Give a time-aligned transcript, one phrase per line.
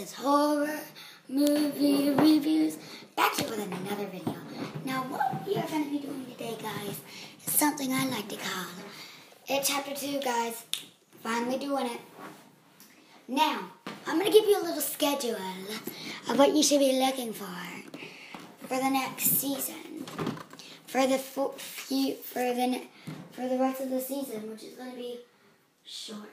[0.00, 0.80] is Horror
[1.28, 2.78] Movie Reviews.
[3.16, 4.34] Back to with another video.
[4.82, 6.98] Now, what we are going to be doing today, guys,
[7.46, 8.64] is something I like to call
[9.46, 10.64] it Chapter 2, guys.
[11.22, 12.00] Finally doing it.
[13.28, 13.72] Now,
[14.06, 15.36] I'm going to give you a little schedule
[16.30, 17.44] of what you should be looking for
[18.66, 20.06] for the next season.
[20.86, 22.80] For the fo- few, for the
[23.32, 25.18] for the rest of the season, which is going to be
[25.84, 26.30] short.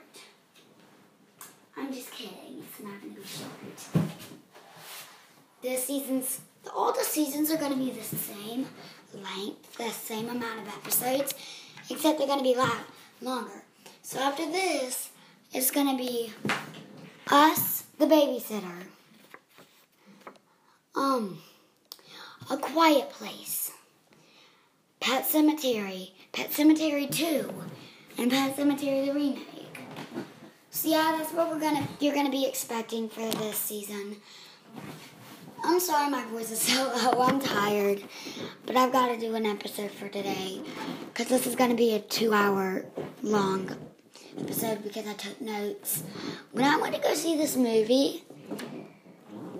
[1.78, 2.62] I'm just kidding.
[2.64, 4.04] It's not going to be short.
[5.62, 6.40] The seasons,
[6.74, 8.66] all the seasons are going to be the same
[9.14, 11.34] length, the same amount of episodes,
[11.88, 12.78] except they're going to be lot
[13.22, 13.62] longer.
[14.02, 15.10] So after this,
[15.52, 16.32] it's going to be
[17.28, 18.84] us, the babysitter,
[20.96, 21.38] um,
[22.50, 23.70] a quiet place,
[25.00, 27.52] Pet Sematary, Pet Sematary 2,
[28.18, 29.58] and Pet Sematary the remake.
[30.78, 34.18] So yeah, that's what we're gonna you're gonna be expecting for this season.
[35.64, 37.20] I'm sorry my voice is so low.
[37.20, 38.04] I'm tired,
[38.64, 40.60] but I've got to do an episode for today
[41.08, 42.86] because this is gonna be a two-hour
[43.24, 43.76] long
[44.38, 46.04] episode because I took notes
[46.52, 48.22] when I went to go see this movie.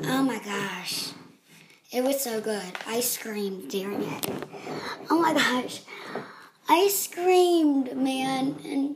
[0.05, 1.11] Oh my gosh,
[1.91, 2.75] it was so good.
[2.87, 4.31] I screamed during it.
[5.11, 5.81] Oh my gosh,
[6.69, 8.95] I screamed, man, and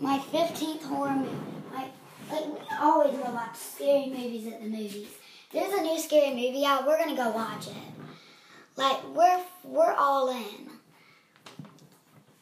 [0.00, 1.30] my 15th horror movie.
[1.72, 1.88] My,
[2.30, 5.08] like, we always go watch scary movies at the movies.
[5.52, 6.86] There's a new scary movie out.
[6.86, 7.74] We're gonna go watch it.
[8.76, 10.70] Like we're we're all in.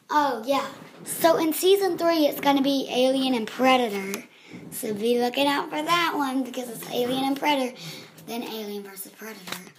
[0.09, 0.67] Oh yeah.
[1.05, 4.23] So in season three, it's gonna be Alien and Predator.
[4.71, 7.75] So be looking out for that one because it's Alien and Predator,
[8.27, 9.71] then Alien versus Predator.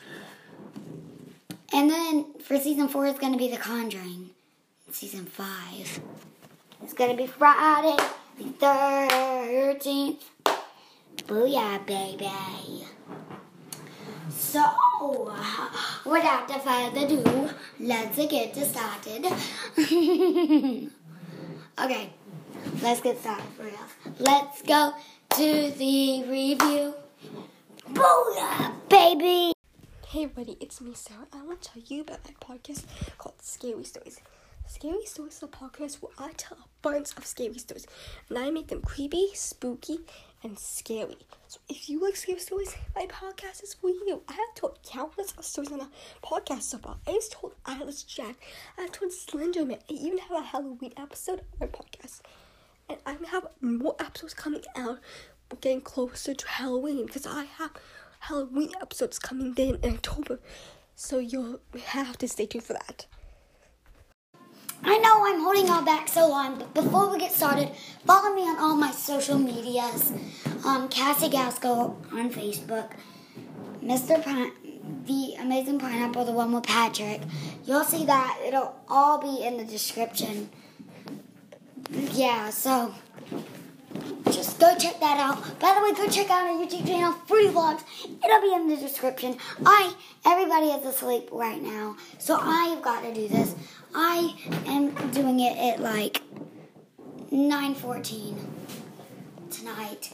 [1.72, 4.30] And then for season four, it's gonna be The Conjuring.
[4.90, 6.00] Season five.
[6.82, 7.96] It's gonna be Friday
[8.38, 10.22] the 13th.
[11.26, 12.30] Booyah, baby.
[14.30, 14.62] So,
[16.06, 17.50] without further ado,
[17.80, 19.26] let's get started.
[21.78, 22.12] okay,
[22.82, 24.14] let's get started for real.
[24.20, 24.94] Let's go
[25.30, 26.94] to the review.
[27.92, 29.52] Booyah, baby!
[30.06, 31.26] Hey everybody, it's me Sarah.
[31.32, 32.84] I want to tell you about my podcast
[33.18, 34.20] called Scary Stories.
[34.68, 37.86] Scary Stories is a podcast where I tell a bunch of scary stories
[38.28, 40.00] and I make them creepy, spooky,
[40.42, 41.16] and scary.
[41.46, 44.20] So if you like scary stories, my podcast is for you.
[44.28, 45.88] I have told countless stories on the
[46.22, 46.98] podcast so far.
[47.06, 48.36] I just told Eyeless Jack,
[48.78, 52.20] I've told Slenderman, I even have a Halloween episode on my podcast.
[52.90, 54.98] And I'm have more episodes coming out.
[55.50, 57.70] We're getting closer to Halloween because I have
[58.20, 60.40] Halloween episodes coming in October.
[60.94, 63.06] So you'll have to stay tuned for that.
[64.84, 67.70] I know I'm holding y'all back so long, but before we get started,
[68.06, 70.12] follow me on all my social medias.
[70.64, 72.92] Um, Cassie Gasco on Facebook,
[73.82, 74.22] Mr.
[74.22, 74.52] Pine,
[75.06, 77.22] the Amazing Pineapple, the one with Patrick.
[77.64, 78.40] You'll see that.
[78.46, 80.50] It'll all be in the description.
[82.12, 82.94] Yeah, so
[84.30, 85.58] just go check that out.
[85.58, 87.82] By the way, go check out our YouTube channel, Free Vlogs.
[88.24, 89.36] It'll be in the description.
[89.64, 89.94] I,
[90.24, 93.54] everybody is asleep right now, so I've got to do this.
[93.94, 94.34] I
[94.66, 96.22] am doing it at like
[97.30, 98.36] 9:14
[99.50, 100.12] tonight.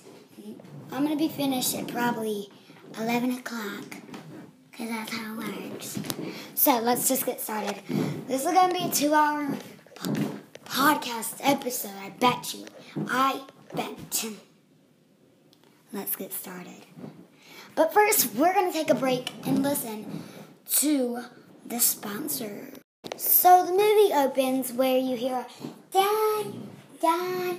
[0.93, 2.51] I'm gonna be finished at probably
[2.99, 3.97] 11 o'clock,
[4.73, 5.99] cause that's how it works.
[6.55, 7.77] So let's just get started.
[8.29, 9.59] This is gonna be a two-hour
[9.95, 11.91] po- podcast episode.
[12.01, 12.67] I bet you.
[13.09, 13.43] I
[13.75, 14.27] bet.
[15.93, 16.87] Let's get started.
[17.75, 20.23] But first, we're gonna take a break and listen
[20.77, 21.25] to
[21.67, 22.74] the sponsor.
[23.17, 25.47] So the movie opens where you hear
[25.93, 26.69] dun
[27.01, 27.59] dun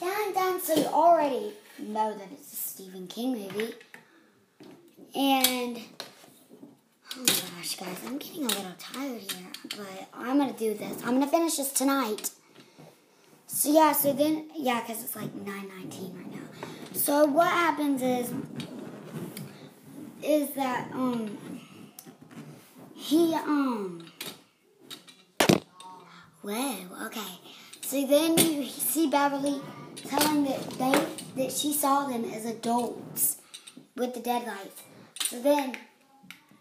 [0.00, 0.60] dun dun.
[0.60, 3.74] So you already know that it's a Stephen King movie.
[5.14, 5.78] And
[7.14, 11.02] oh my gosh, guys, I'm getting a little tired here, but I'm gonna do this.
[11.04, 12.30] I'm gonna finish this tonight.
[13.46, 16.40] So yeah, so then yeah, because it's like 9:19 right now.
[16.92, 18.32] So what happens is
[20.22, 21.38] is that um
[22.94, 24.04] he um
[26.46, 27.40] Whoa, okay.
[27.80, 29.60] So then you see Beverly
[29.96, 33.38] telling that they that she saw them as adults
[33.96, 34.80] with the deadlights.
[35.24, 35.76] So then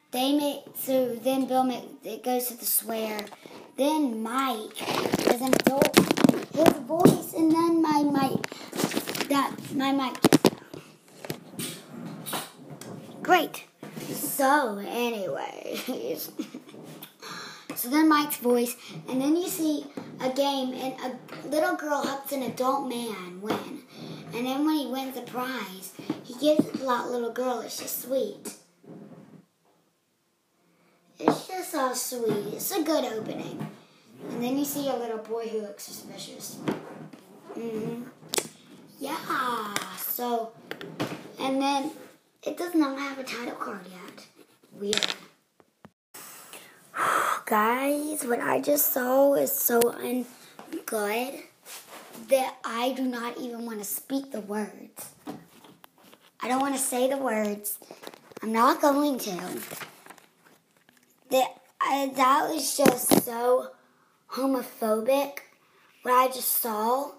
[0.09, 3.25] they make so then Bill make it goes to the swear.
[3.77, 4.81] Then Mike
[5.27, 5.95] is an adult.
[6.55, 10.15] His voice and then my mic that my mic
[13.21, 13.65] Great.
[14.11, 16.31] So anyways
[17.85, 18.75] So then Mike's voice,
[19.07, 19.85] and then you see
[20.19, 23.83] a game, and a little girl helps an adult man win.
[24.33, 25.93] And then when he wins the prize,
[26.23, 27.59] he gives it to that little girl.
[27.59, 28.55] It's just sweet.
[31.19, 32.55] It's just so sweet.
[32.55, 33.67] It's a good opening.
[34.31, 36.57] And then you see a little boy who looks suspicious.
[37.53, 38.01] hmm
[38.99, 39.75] Yeah.
[39.99, 40.53] So,
[41.39, 41.91] and then
[42.41, 44.25] it does not have a title card yet.
[44.71, 45.05] Weird.
[47.45, 51.43] Guys, what I just saw is so ungood
[52.27, 55.13] that I do not even want to speak the words.
[56.39, 57.77] I don't want to say the words.
[58.41, 59.61] I'm not going to.
[61.29, 61.49] That
[61.79, 63.67] I, that was just so
[64.31, 65.37] homophobic.
[66.01, 67.11] What I just saw.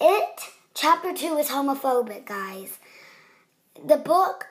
[0.00, 0.40] It
[0.74, 2.78] chapter two is homophobic, guys.
[3.86, 4.46] The book,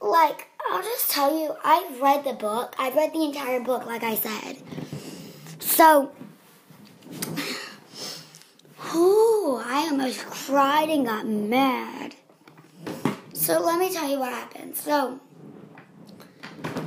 [0.00, 2.74] like I'll just tell you, I've read the book.
[2.78, 4.58] I've read the entire book, like I said.
[5.58, 6.12] So.
[8.92, 12.14] Oh, I almost cried and got mad.
[13.32, 14.76] So let me tell you what happened.
[14.76, 15.20] So,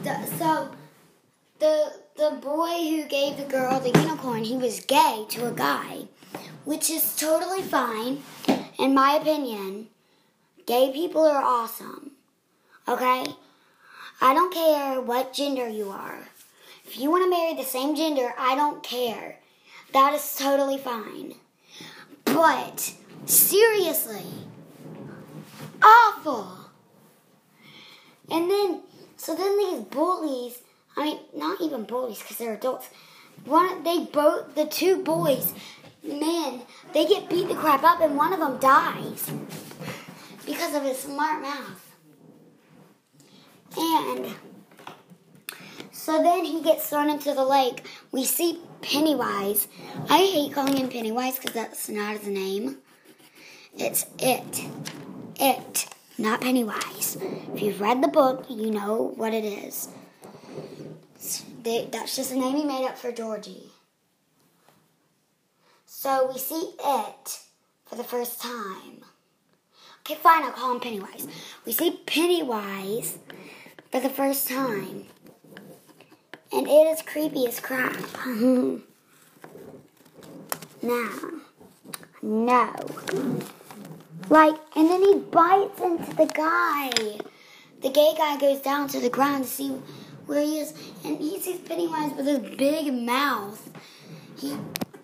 [0.03, 0.69] the, so
[1.59, 6.07] the the boy who gave the girl the unicorn, he was gay to a guy,
[6.63, 8.23] which is totally fine,
[8.77, 9.87] in my opinion.
[10.65, 12.12] Gay people are awesome.
[12.87, 13.25] Okay?
[14.21, 16.27] I don't care what gender you are.
[16.85, 19.39] If you want to marry the same gender, I don't care.
[19.93, 21.35] That is totally fine.
[22.25, 22.93] But
[23.25, 24.25] seriously,
[25.81, 26.57] awful.
[28.29, 28.81] And then,
[29.17, 30.59] so then these bullies,
[30.97, 32.89] I mean, not even bullies because they're adults.
[33.45, 35.53] One, they both, the two boys,
[36.03, 36.61] man,
[36.93, 39.29] they get beat the crap up, and one of them dies
[40.45, 41.82] because of his smart mouth.
[43.77, 44.35] And
[45.91, 47.85] so then he gets thrown into the lake.
[48.11, 49.67] We see Pennywise.
[50.09, 52.77] I hate calling him Pennywise because that's not his name.
[53.77, 54.65] It's it.
[55.39, 55.87] It,
[56.17, 57.17] not Pennywise.
[57.53, 59.89] If you've read the book, you know what it is.
[61.63, 63.71] They, that's just a name he made up for Georgie.
[65.85, 67.39] So we see it
[67.85, 69.05] for the first time.
[70.01, 71.27] Okay, fine, I'll call him Pennywise.
[71.65, 73.17] We see Pennywise
[73.93, 75.05] for the first time.
[76.51, 77.95] And it is creepy as crap.
[80.81, 81.19] now,
[82.23, 82.73] no.
[84.29, 86.89] Like, and then he bites into the guy.
[87.83, 89.69] The gay guy goes down to the ground to see
[90.25, 90.73] where he is,
[91.05, 93.69] and he sees Pennywise with his big mouth.
[94.39, 94.57] He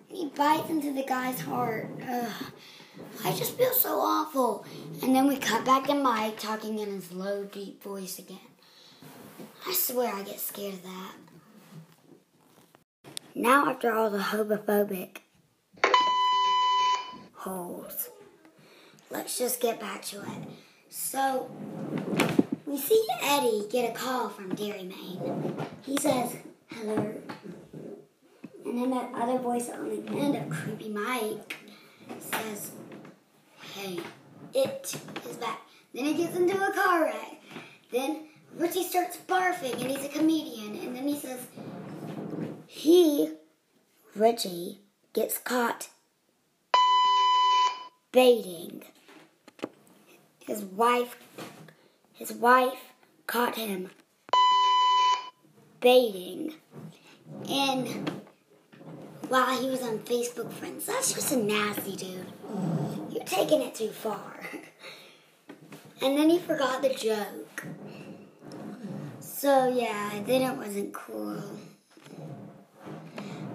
[0.08, 1.92] he bites into the guy's heart.
[2.10, 2.32] Ugh.
[3.24, 4.66] I just feel so awful.
[5.04, 8.49] And then we cut back to Mike talking in his low, deep voice again.
[9.68, 11.14] I swear I get scared of that.
[13.36, 15.18] Now, after all the homophobic
[17.34, 18.10] holes,
[19.10, 20.48] let's just get back to it.
[20.90, 21.50] So,
[22.66, 25.56] we see Eddie get a call from Derry, Maine.
[25.84, 26.36] He says,
[26.68, 27.16] hello.
[28.66, 31.56] And then that other voice on the end of Creepy Mike
[32.20, 32.72] says,
[33.74, 34.00] hey,
[34.54, 34.96] it
[35.30, 35.62] is back.
[35.94, 37.42] Then he gets into a car wreck.
[37.92, 40.76] Then Richie starts barfing and he's a comedian.
[40.76, 41.48] And then he says,
[42.68, 43.34] he,
[44.16, 44.80] Richie,
[45.14, 45.90] gets caught
[48.12, 48.84] baiting.
[50.40, 51.18] His wife,
[52.14, 52.80] his wife
[53.28, 53.90] caught him
[55.80, 56.56] baiting.
[57.50, 58.10] And
[59.30, 62.26] while he was on Facebook Friends, that's just a nasty dude.
[63.12, 64.40] You're taking it too far.
[66.02, 67.66] And then he forgot the joke.
[69.40, 71.42] So yeah, then it wasn't cool.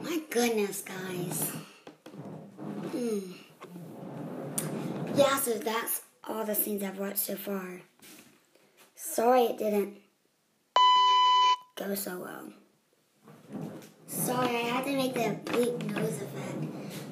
[0.03, 1.50] My goodness, guys.
[2.91, 3.19] Hmm.
[5.14, 7.83] Yeah, so that's all the scenes I've watched so far.
[8.97, 9.99] Sorry it didn't
[11.76, 12.49] go so well.
[14.07, 16.64] Sorry, I had to make the bleep nose effect.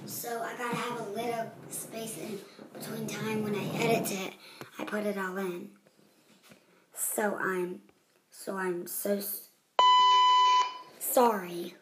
[0.06, 2.38] So I gotta have a little space in
[2.72, 4.32] between time when I edit it.
[4.78, 5.68] I put it all in.
[6.94, 7.82] So I'm,
[8.44, 9.20] so I'm so
[10.98, 11.76] sorry.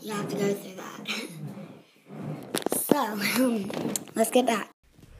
[0.00, 1.08] You have to go through that.
[2.78, 3.18] so,
[4.14, 4.70] let's get back.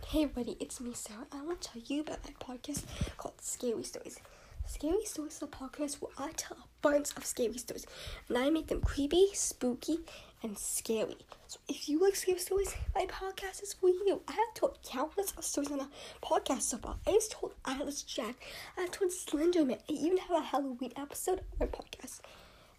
[0.07, 1.27] Hey everybody, it's me Sarah.
[1.33, 2.85] I want to tell you about my podcast
[3.17, 4.21] called Scary Stories.
[4.67, 7.85] Scary Stories is a podcast where I tell a bunch of scary stories
[8.29, 9.99] and I make them creepy, spooky,
[10.45, 11.17] and scary.
[11.49, 14.21] So if you like scary stories, my podcast is for you.
[14.29, 15.89] I have told countless stories on the
[16.23, 16.97] podcast so far.
[17.07, 18.37] I just told Eyeless Jack,
[18.77, 22.21] I have told Slenderman, I even have a Halloween episode on my podcast.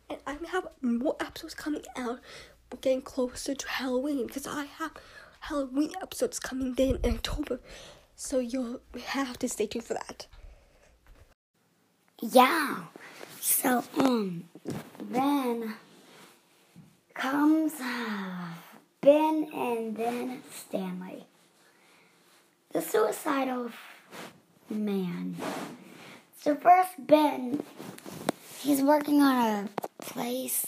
[0.10, 2.19] And gonna have more episodes coming out.
[2.72, 4.91] We're getting closer to Halloween because I have
[5.41, 7.60] Halloween episodes coming then in October,
[8.15, 10.27] so you'll have to stay tuned for that.
[12.22, 12.86] Yeah.
[13.39, 14.45] So, um,
[15.00, 15.75] then
[17.15, 17.74] comes
[19.01, 21.25] Ben and then Stanley.
[22.72, 23.72] The suicidal
[24.69, 25.36] man.
[26.41, 27.63] So, first, Ben,
[28.60, 30.65] he's working on a place.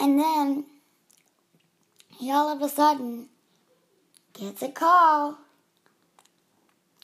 [0.00, 0.64] And then
[2.08, 3.28] he all of a sudden
[4.32, 5.38] gets a call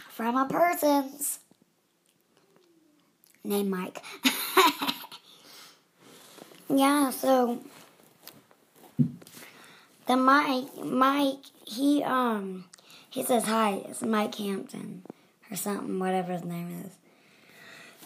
[0.09, 1.41] from a person's
[3.45, 4.03] named Mike.
[6.69, 7.61] yeah, so
[10.07, 12.65] the Mike, Mike, he um,
[13.11, 13.83] he says hi.
[13.89, 15.03] It's Mike Hampton
[15.51, 16.93] or something, whatever his name is.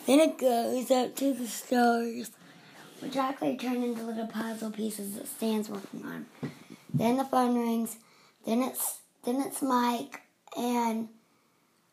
[0.07, 2.31] Then it goes up to the stars,
[3.01, 6.27] which actually turn into little puzzle pieces that Stan's working on.
[6.93, 7.97] Then the phone rings.
[8.47, 10.23] Then it's then it's Mike,
[10.57, 11.09] and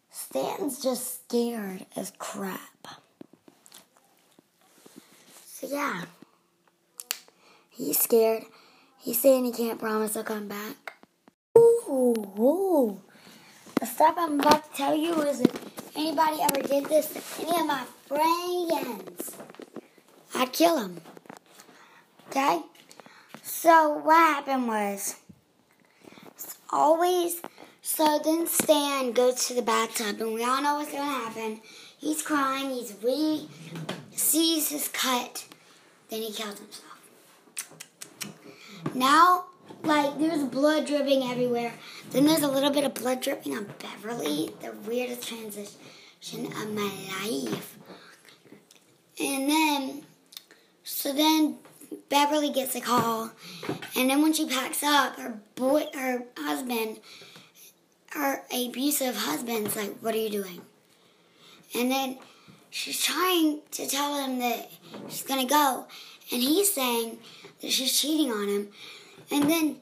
[0.09, 2.88] Stan's just scared as crap.
[5.45, 6.05] So yeah,
[7.77, 8.43] he's scared.
[9.00, 10.93] He's saying he can't promise he'll come back.
[11.57, 13.01] Ooh, ooh.
[13.79, 17.62] The stuff I'm about to tell you is if anybody ever did this to any
[17.62, 19.38] of my friends,
[20.36, 20.98] I'd kill him.
[22.27, 22.62] Okay?
[23.43, 25.15] So what happened was,
[26.72, 27.41] always,
[27.81, 31.62] so then Stan goes to the bathtub, and we all know what's going to happen.
[31.98, 33.48] He's crying, he's really,
[34.12, 35.46] sees his cut,
[36.10, 36.87] then he kills himself.
[38.98, 39.46] Now,
[39.84, 41.74] like, there's blood dripping everywhere.
[42.10, 46.92] Then there's a little bit of blood dripping on Beverly, the weirdest transition of my
[47.22, 47.77] life.
[49.20, 50.01] And then,
[50.84, 51.60] so then
[52.10, 53.32] Beverly gets a call,
[53.96, 57.00] and then when she packs up, her boy, her husband,
[58.12, 60.62] her abusive husband's like, "What are you doing?"
[61.75, 62.18] And then
[62.70, 64.72] she's trying to tell him that
[65.10, 65.88] she's gonna go,
[66.31, 67.17] and he's saying
[67.62, 68.67] that she's cheating on him,
[69.31, 69.77] and then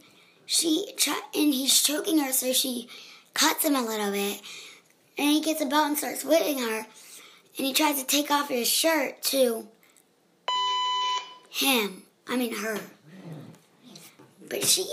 [0.46, 0.88] she
[1.34, 2.88] and he's choking her, so she
[3.34, 4.42] cuts him a little bit,
[5.18, 8.50] and he gets a belt and starts whipping her, and he tries to take off
[8.50, 9.68] his shirt to
[11.50, 12.04] him.
[12.28, 12.80] I mean her.
[14.48, 14.86] But she,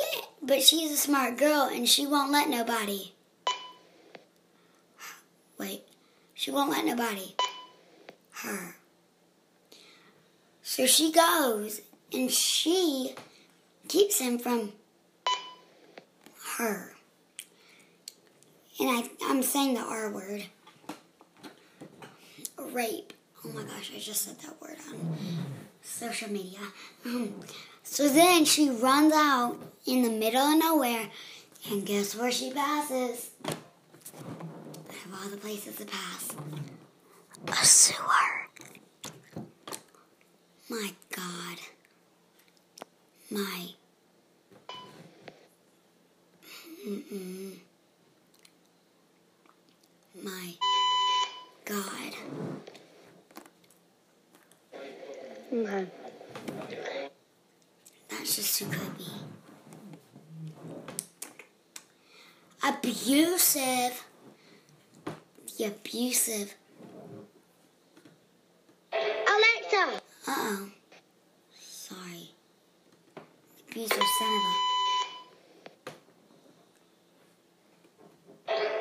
[0.42, 3.12] but she's a smart girl, and she won't let nobody.
[5.58, 5.82] Wait,
[6.34, 7.34] she won't let nobody.
[8.30, 8.76] Her.
[10.62, 11.80] So she goes,
[12.12, 13.14] and she
[13.88, 14.72] keeps him from
[16.58, 16.94] her.
[18.80, 20.44] And I, I'm saying the R word.
[22.72, 23.12] Rape.
[23.44, 25.16] Oh my gosh, I just said that word on
[25.82, 26.60] social media.
[27.04, 27.34] Um,
[27.82, 31.10] so then she runs out in the middle of nowhere,
[31.70, 33.30] and guess where she passes?
[33.44, 36.30] Of all the places to pass,
[37.48, 38.48] a sewer.
[40.72, 41.58] My God.
[43.30, 43.66] My.
[46.88, 47.56] Mm-mm.
[50.22, 50.54] My
[51.66, 52.14] God.
[55.52, 55.86] Okay.
[58.08, 59.10] That's just too creepy.
[62.64, 64.04] Abusive.
[65.58, 66.54] The abusive.
[68.94, 70.68] Alexa, Uh oh.
[71.60, 72.30] Sorry.
[73.70, 74.72] Abusive son of a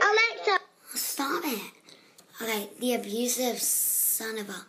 [0.07, 0.59] Alexa.
[0.95, 1.61] Stop it.
[2.41, 4.65] Okay, the abusive son of a.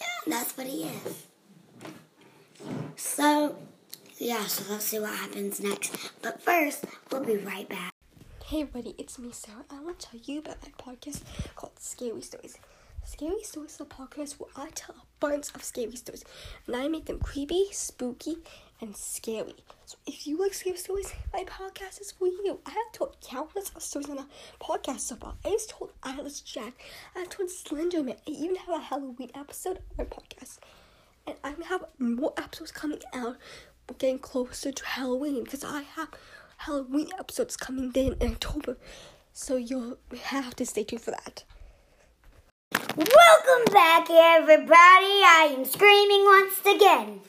[0.00, 1.24] Yeah, that's what he is.
[2.96, 3.56] So,
[4.18, 5.96] yeah, so let's see what happens next.
[6.22, 7.92] But first, we'll be right back.
[8.44, 9.64] Hey everybody, it's me Sarah.
[9.70, 11.22] I want to tell you about my podcast
[11.54, 12.56] called Scary Stories.
[13.08, 16.26] Scary Stories a podcast where I tell a bunch of scary stories
[16.66, 18.36] and I make them creepy, spooky,
[18.82, 19.54] and scary.
[19.86, 22.60] So if you like scary stories, my podcast is for you.
[22.66, 24.26] I have told countless of stories on the
[24.60, 25.34] podcast so far.
[25.42, 26.74] I just told Eyeless Jack,
[27.16, 30.58] I have told Slenderman, I even have a Halloween episode on my podcast.
[31.26, 33.38] And I'm have more episodes coming out.
[33.88, 36.10] We're getting closer to Halloween because I have
[36.58, 38.76] Halloween episodes coming in October.
[39.32, 41.44] So you'll have to stay tuned for that.
[42.98, 44.74] Welcome back, everybody.
[44.74, 47.20] I am screaming once again.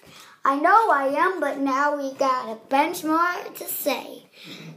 [0.43, 4.23] I know I am, but now we got a bunch more to say.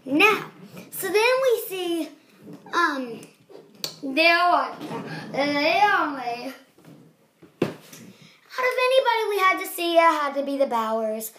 [0.05, 0.51] Now,
[0.91, 2.09] so then we see,
[2.75, 3.21] um,
[4.03, 4.77] there are,
[5.33, 6.53] they only.
[7.63, 11.33] Out of anybody we had to see, it had to be the Bowers.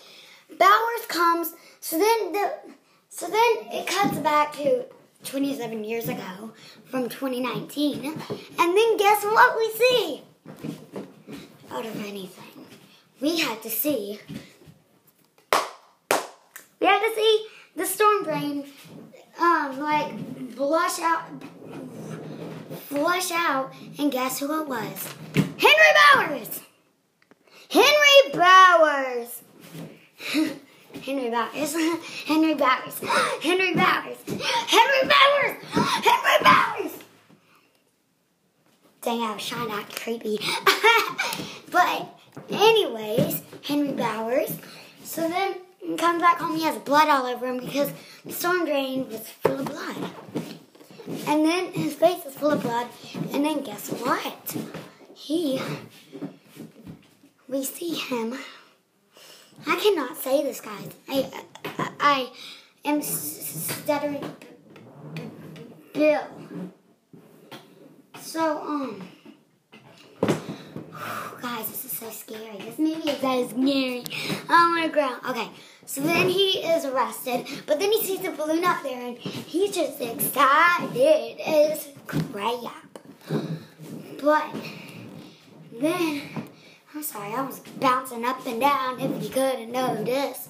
[0.57, 1.53] Bowers comes.
[1.79, 2.53] So then the
[3.09, 4.85] so then it cuts back to
[5.23, 6.51] 27 years ago
[6.93, 10.21] from 2019, and then guess what we see?
[11.71, 12.67] Out of anything,
[13.19, 14.19] we had to see.
[16.79, 18.65] We had to see the storm drain,
[19.39, 21.23] um, like blush out,
[22.89, 25.15] flush out, and guess who it was?
[25.33, 26.59] Henry Bowers.
[27.71, 29.41] Henry Bowers.
[31.01, 31.75] Henry Bowers.
[32.25, 32.99] Henry Bowers.
[33.41, 34.17] Henry Bowers.
[34.67, 35.57] Henry Bowers.
[35.73, 36.91] Henry Bowers.
[39.01, 40.39] Dang, I was trying act creepy.
[41.71, 42.07] but,
[42.49, 44.57] anyways, Henry Bowers.
[45.03, 46.55] So then he comes back home.
[46.55, 47.91] He has blood all over him because
[48.25, 50.11] the storm drain was full of blood.
[51.27, 52.87] And then his face is full of blood.
[53.33, 54.55] And then guess what?
[55.13, 55.61] He,
[57.49, 58.37] we see him.
[59.65, 60.89] I cannot say this, guys.
[61.07, 61.29] I,
[61.65, 62.31] I, I
[62.85, 64.35] am stuttering.
[65.93, 66.21] Bill.
[68.19, 69.07] So, um,
[71.41, 72.57] guys, this is so scary.
[72.57, 74.03] This movie is so scary.
[74.49, 75.21] I'm on the ground.
[75.29, 75.49] Okay,
[75.85, 79.75] so then he is arrested, but then he sees the balloon up there, and he's
[79.75, 82.99] just excited as crap.
[84.21, 84.55] But
[85.79, 86.21] then,
[86.95, 88.99] I'm sorry, I was bouncing up and down.
[88.99, 90.47] If you couldn't notice.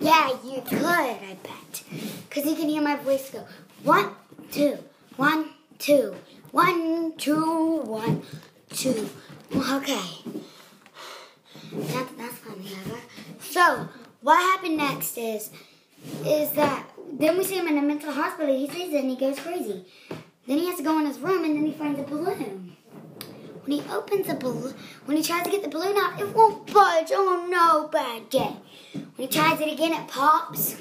[0.00, 1.82] Yeah, you could, I bet.
[2.28, 3.46] Because you can hear my voice go
[3.82, 4.10] one,
[4.50, 4.78] two,
[5.16, 6.14] one, two,
[6.50, 8.22] one, two, one,
[8.70, 9.08] two.
[9.56, 10.02] Okay.
[11.72, 12.34] That, that's.
[13.40, 13.88] So,
[14.20, 15.50] what happened next is,
[16.24, 18.54] is that then we see him in a mental hospital.
[18.54, 19.86] He sees it and he goes crazy.
[20.46, 22.76] Then he has to go in his room and then he finds a balloon.
[23.64, 24.74] When he opens the balloon,
[25.06, 27.08] when he tries to get the balloon out, it won't budge.
[27.12, 28.56] Oh no, bad day.
[28.92, 30.76] When he tries it again, it pops.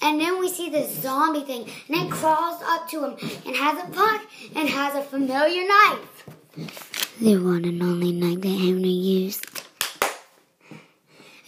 [0.00, 3.82] And then we see this zombie thing, and it crawls up to him and has
[3.82, 4.22] a puck
[4.54, 6.26] and has a familiar knife.
[7.20, 9.44] The one and only knife that Henry used.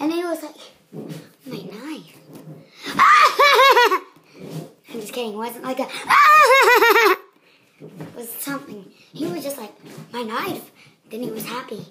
[0.00, 0.56] And he was like,
[1.46, 2.18] my knife.
[4.92, 5.34] I'm just kidding.
[5.34, 7.16] It wasn't like a.
[8.16, 8.90] Was something.
[9.12, 9.72] He was just like,
[10.12, 10.70] my knife.
[11.10, 11.84] Then he was happy.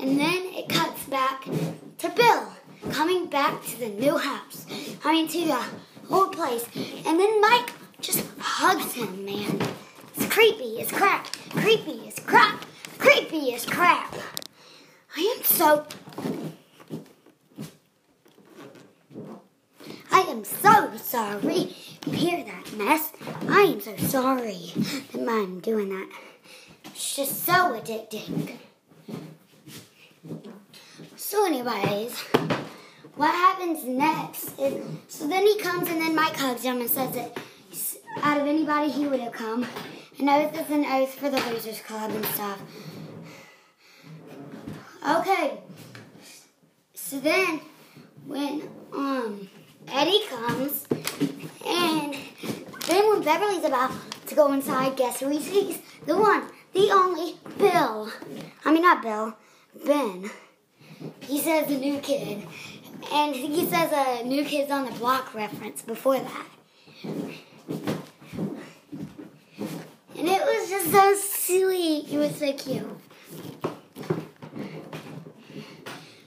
[0.00, 1.44] And then it cuts back
[1.98, 2.52] to Bill
[2.90, 4.66] coming back to the new house.
[5.04, 5.64] I mean, to the
[6.10, 6.66] old place.
[7.06, 9.60] And then Mike just hugs him, man.
[10.16, 11.26] It's creepy as crap.
[11.50, 12.64] Creepy as crap.
[12.98, 14.14] Creepy as crap.
[15.16, 15.86] I am so.
[20.10, 21.74] I am so sorry.
[22.08, 23.12] You hear that mess?
[23.50, 24.72] I am so sorry
[25.12, 26.08] that I'm doing that.
[26.86, 28.56] It's just so addicting.
[31.16, 32.18] So, anyways,
[33.14, 37.12] what happens next is so then he comes and then Mike hugs him and says
[37.12, 37.36] that
[38.22, 39.66] out of anybody he would have come.
[40.18, 42.62] An oath is an oath for the Losers Club and stuff.
[45.06, 45.60] Okay.
[46.94, 47.60] So then
[48.24, 48.62] when
[48.94, 49.50] um
[49.92, 50.86] Eddie comes
[51.66, 52.14] and
[52.86, 53.92] then when Beverly's about
[54.26, 55.78] to go inside, guess who he sees?
[56.06, 58.10] The one, the only Bill.
[58.64, 59.36] I mean not Bill,
[59.86, 60.30] Ben.
[61.20, 62.46] He says the new kid.
[63.12, 66.46] And he says a new kid's on the block reference before that.
[70.18, 72.10] And it was just so sweet.
[72.10, 72.88] It was so cute.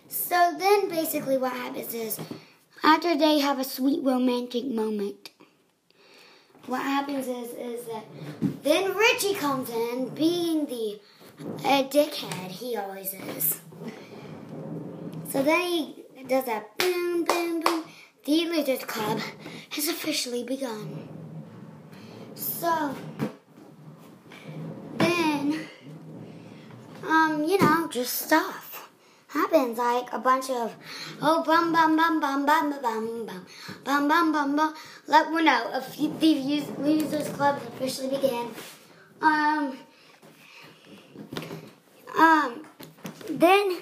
[0.08, 2.20] So then basically what happens is
[2.84, 5.30] after they have a sweet romantic moment,
[6.66, 8.06] what happens is is that
[8.64, 11.00] then Richie comes in being the
[11.66, 13.62] a dickhead he always is.
[15.30, 17.84] So then he does that boom, boom, boom.
[18.26, 19.20] The Losers Club
[19.72, 21.08] has officially begun.
[22.36, 22.96] So
[24.98, 25.68] then,
[27.08, 28.71] um, you know, just stuff
[29.34, 30.76] happens like a bunch of
[31.22, 33.46] oh bum bum bum bum bum bum bum bum
[33.84, 34.74] bum bum bum bum.
[35.08, 38.50] Let we know few the Losers Club officially began.
[39.22, 39.78] Um,
[42.18, 42.66] um,
[43.30, 43.78] then.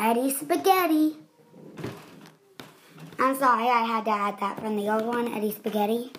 [0.00, 1.16] Eddie Spaghetti.
[3.18, 6.12] I'm sorry, I had to add that from the old one, Eddie Spaghetti.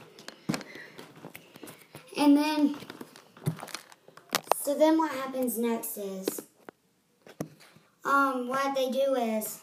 [2.18, 2.76] And then,
[4.62, 6.42] so then what happens next is,
[8.06, 9.60] um, what they do is,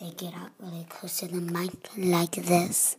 [0.00, 2.96] they get up really close to the mic like this.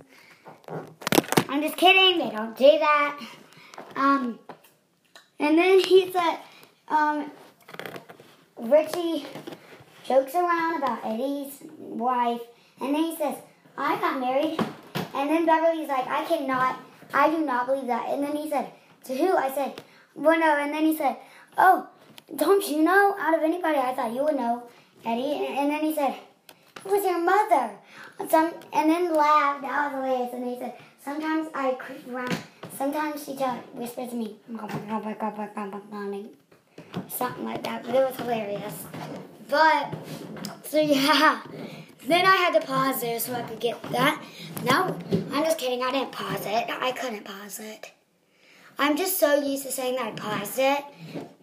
[1.50, 3.20] I'm just kidding, they don't do that.
[3.96, 4.40] Um,
[5.40, 6.40] and then he said,
[6.88, 7.32] um,
[8.58, 9.26] Richie
[10.06, 12.42] jokes around about Eddie's wife,
[12.80, 13.36] and then he says,
[13.78, 14.60] I got married.
[15.14, 16.80] And then Beverly's like, I cannot,
[17.14, 18.10] I do not believe that.
[18.10, 18.70] And then he said,
[19.06, 19.36] To who?
[19.36, 19.82] I said,
[20.14, 20.58] Well, no.
[20.58, 21.18] And then he said,
[21.58, 21.88] Oh,
[22.34, 23.16] don't you know?
[23.20, 24.64] Out of anybody, I thought you would know,
[25.06, 25.46] Eddie.
[25.46, 26.16] And, and then he said,
[26.86, 27.72] It was your mother.
[28.30, 29.62] Some, and then laughed.
[29.62, 30.34] That was hilarious.
[30.34, 32.36] And he said, Sometimes I creep around.
[32.78, 34.36] Sometimes she just whispers to me,
[37.10, 37.86] something like that.
[37.86, 38.86] But it was hilarious.
[39.50, 39.94] But,
[40.64, 41.42] so yeah.
[42.08, 44.22] Then I had to pause there so I could get that.
[44.64, 44.96] No,
[45.32, 45.82] I'm just kidding.
[45.84, 46.70] I didn't pause it.
[46.70, 47.92] I couldn't pause it.
[48.78, 50.84] I'm just so used to saying that I paused it.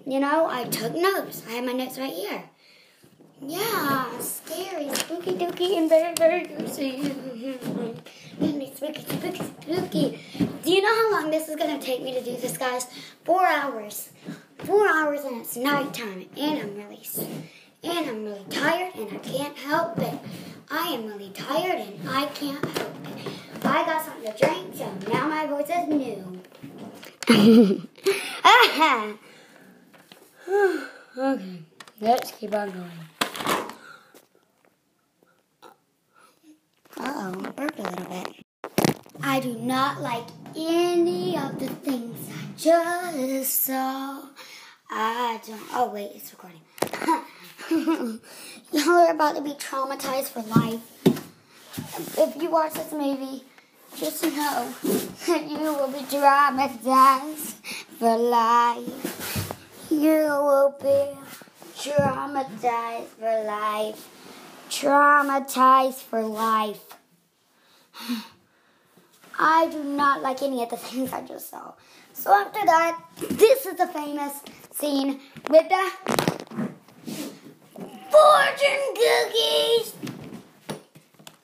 [0.07, 1.43] You know, I took notes.
[1.49, 2.45] I have my notes right here.
[3.45, 7.13] Yeah, scary, spooky, dooky, and very, very juicy.
[8.75, 10.21] spooky, spooky, spooky.
[10.63, 12.87] Do you know how long this is going to take me to do this, guys?
[13.25, 14.11] Four hours.
[14.59, 16.27] Four hours and it's nighttime.
[16.37, 17.03] And I'm really,
[17.83, 20.19] and I'm really tired and I can't help it.
[20.71, 23.33] I am really tired and I can't help it.
[23.65, 26.41] I got something to drink, so now my voice is new.
[27.31, 29.15] Okay,
[32.01, 32.91] let's keep on going.
[36.97, 38.45] Uh-oh, burped a little bit.
[39.23, 40.25] I do not like
[40.57, 42.19] any of the things
[42.67, 44.23] I just saw.
[44.91, 45.61] I don't.
[45.73, 46.61] Oh, wait, it's recording.
[48.73, 50.81] Y'all are about to be traumatized for life.
[52.19, 53.45] If you watch this movie,
[53.97, 54.73] just know
[55.27, 57.55] that you will be traumatized
[57.99, 59.53] for life.
[59.91, 61.17] You will be
[61.77, 64.09] traumatized for life.
[64.71, 66.83] Traumatized for life.
[69.39, 71.73] I do not like any of the things I just saw.
[72.13, 74.41] So after that, this is the famous
[74.73, 75.91] scene with the
[78.11, 79.95] fortune cookies.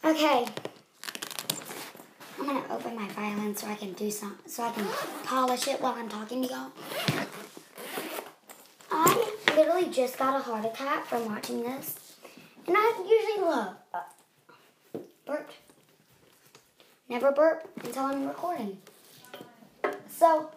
[0.05, 0.68] Okay.
[2.39, 4.87] I'm gonna open my violin so I can do some, so I can
[5.25, 6.71] polish it while I'm talking to y'all.
[8.91, 12.15] I literally just got a heart attack from watching this,
[12.67, 14.01] and I usually love uh,
[15.27, 15.51] burp.
[17.09, 18.79] Never burp until I'm recording.
[20.09, 20.51] So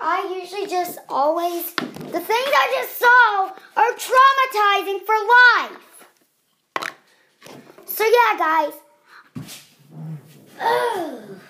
[0.00, 6.96] I usually just always the things I just saw are traumatizing for life.
[7.86, 8.81] So yeah, guys.
[10.62, 11.40] Ugh.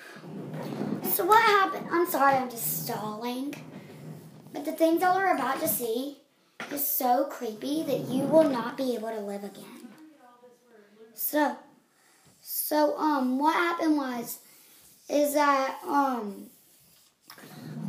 [1.03, 1.87] So what happened?
[1.91, 3.53] I'm sorry, I'm just stalling.
[4.51, 6.17] But the things y'all are about to see
[6.71, 9.87] is so creepy that you will not be able to live again.
[11.13, 11.55] So,
[12.41, 14.39] so um, what happened was,
[15.09, 16.47] is that um,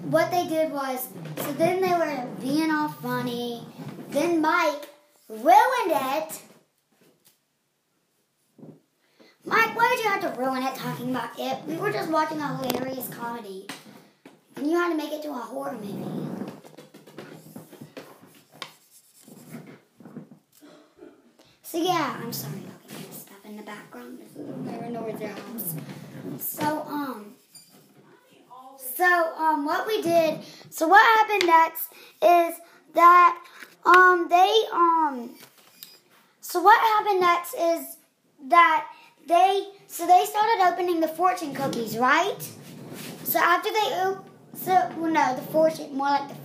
[0.02, 3.66] what they did was, so then they were being all funny.
[4.10, 4.88] Then Mike
[5.28, 5.48] ruined
[5.88, 6.42] it.
[9.44, 11.62] Mike, why did you have to ruin it talking about it?
[11.66, 13.66] We were just watching a hilarious comedy.
[14.56, 16.04] And you had to make it to a horror movie.
[21.62, 24.18] So yeah, I'm sorry about getting stuff in the background.
[24.36, 25.74] There are no house.
[26.38, 27.34] So um
[28.96, 31.88] so um what we did so what happened next
[32.22, 32.60] is
[32.94, 33.42] that
[33.84, 35.30] um they um
[36.40, 37.96] so what happened next is
[38.48, 38.86] that
[39.26, 42.42] they so they started opening the fortune cookies, right?
[43.24, 44.14] So after they
[44.56, 46.36] so well, no, the fortune more like the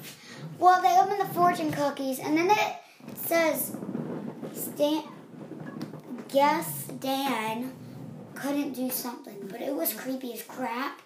[0.57, 2.75] well they opened the fortune cookies and then it
[3.15, 3.75] says
[4.53, 5.03] Stan
[6.27, 7.73] guess Dan
[8.35, 11.01] couldn't do something, but it was creepy as crap.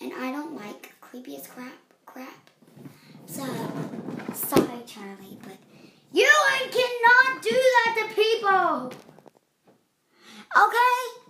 [0.00, 1.72] And I don't like creepy as crap
[2.06, 2.50] crap.
[3.26, 3.44] So
[4.34, 5.56] sorry Charlie, but
[6.12, 6.28] you
[6.70, 9.11] cannot do that to people.
[10.56, 11.22] Okay?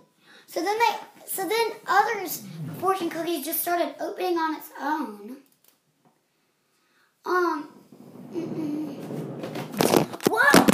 [0.47, 2.43] So then they so then others
[2.79, 5.37] fortune cookies just started opening on its own.
[7.25, 7.69] Um
[8.33, 8.95] mm-mm.
[10.29, 10.65] Whoa!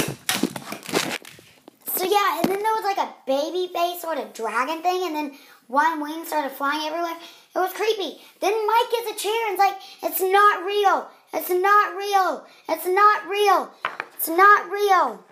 [1.94, 5.14] So yeah, and then there was like a baby face sort of dragon thing, and
[5.14, 5.38] then
[5.70, 7.16] one wing started flying everywhere.
[7.54, 8.20] It was creepy.
[8.40, 11.08] Then Mike gets a chair and it's like, it's not real.
[11.32, 12.46] It's not real.
[12.68, 13.70] It's not real.
[14.16, 15.24] It's not real.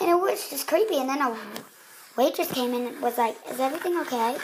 [0.00, 0.98] And it was just creepy.
[0.98, 1.36] And then a
[2.16, 4.36] waitress came in and was like, Is everything okay?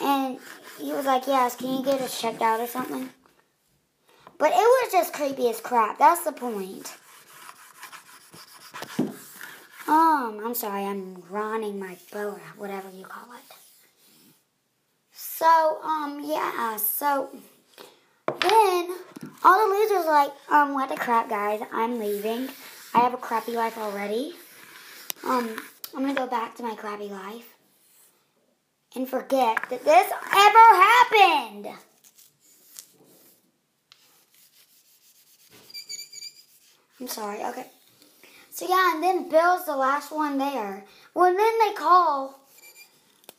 [0.00, 0.38] And
[0.80, 3.10] he was like, Yes, can you get us checked out or something?
[4.38, 5.98] But it was just creepy as crap.
[5.98, 6.92] That's the point.
[9.88, 13.54] Um, I'm sorry, I'm running my boat, whatever you call it.
[15.12, 17.30] So, um, yeah, so
[18.26, 18.90] then
[19.42, 21.60] all the losers like, um, what the crap, guys?
[21.72, 22.48] I'm leaving.
[22.94, 24.34] I have a crappy life already.
[25.24, 25.56] Um,
[25.94, 27.54] I'm gonna go back to my crappy life
[28.94, 31.68] and forget that this ever happened.
[37.00, 37.44] I'm sorry.
[37.44, 37.66] Okay.
[38.50, 40.84] So yeah, and then Bill's the last one there.
[41.14, 42.40] Well, then they call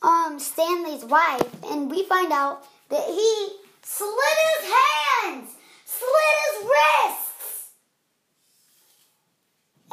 [0.02, 5.50] um Stanley's wife, and we find out that he slit his hands,
[5.84, 7.19] slit his wrists,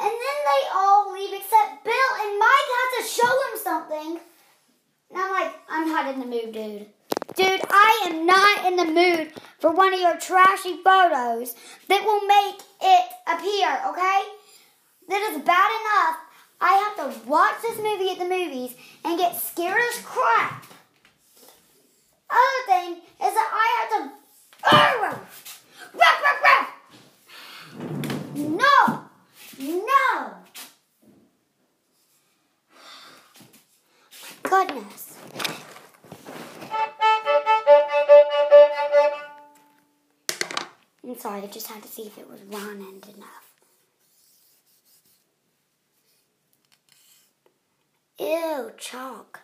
[0.00, 4.20] and then they all leave except Bill and Mike have to show him something.
[5.10, 6.86] And I'm like, I'm not in the mood, dude.
[7.34, 11.54] Dude, I am not in the mood for one of your trashy photos
[11.88, 14.22] that will make it appear, okay?
[15.08, 16.16] That is bad enough.
[16.60, 20.64] I have to watch this movie at the movies and get scared as crap.
[22.30, 24.18] Other thing is that I have to.
[29.58, 30.34] No!
[34.42, 35.18] Goodness.
[41.04, 43.48] I'm sorry, I just had to see if it was round enough.
[48.20, 49.40] Ew, chalk.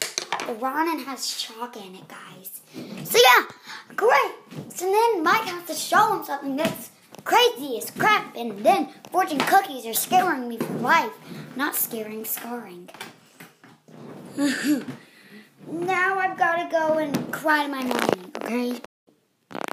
[0.00, 2.60] Ramen has chalk in it, guys.
[3.04, 3.46] So yeah,
[3.94, 4.70] great.
[4.70, 6.90] So then Mike has to show him something that's
[7.24, 11.12] crazy as crap, and then fortune cookies are scaring me for life.
[11.56, 12.88] Not scaring, scarring.
[14.36, 18.80] now I've got to go and cry to my mommy, okay?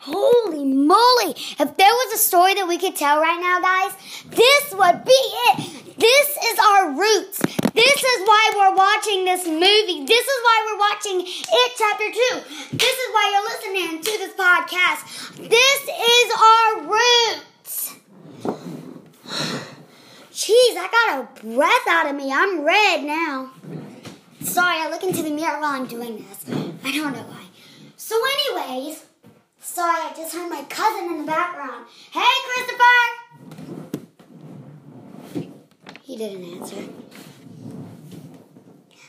[0.02, 1.36] Holy moly!
[1.60, 3.94] If there was a story that we could tell right now, guys,
[4.26, 5.98] this would be it.
[5.98, 7.38] This is our roots.
[7.74, 10.06] This is why we're watching this movie.
[10.06, 12.78] This is why we're watching It Chapter 2.
[12.78, 15.38] This is why you're listening to this podcast.
[15.50, 17.96] This is our roots.
[20.34, 22.34] Jeez, I got a breath out of me.
[22.34, 23.52] I'm red now.
[24.42, 26.46] Sorry, I look into the mirror while I'm doing this.
[26.84, 27.46] I don't know why.
[27.96, 29.06] So, anyways,
[29.62, 31.86] sorry, I just heard my cousin in the background.
[32.12, 32.84] Hey, Christopher!
[36.02, 36.84] He didn't answer.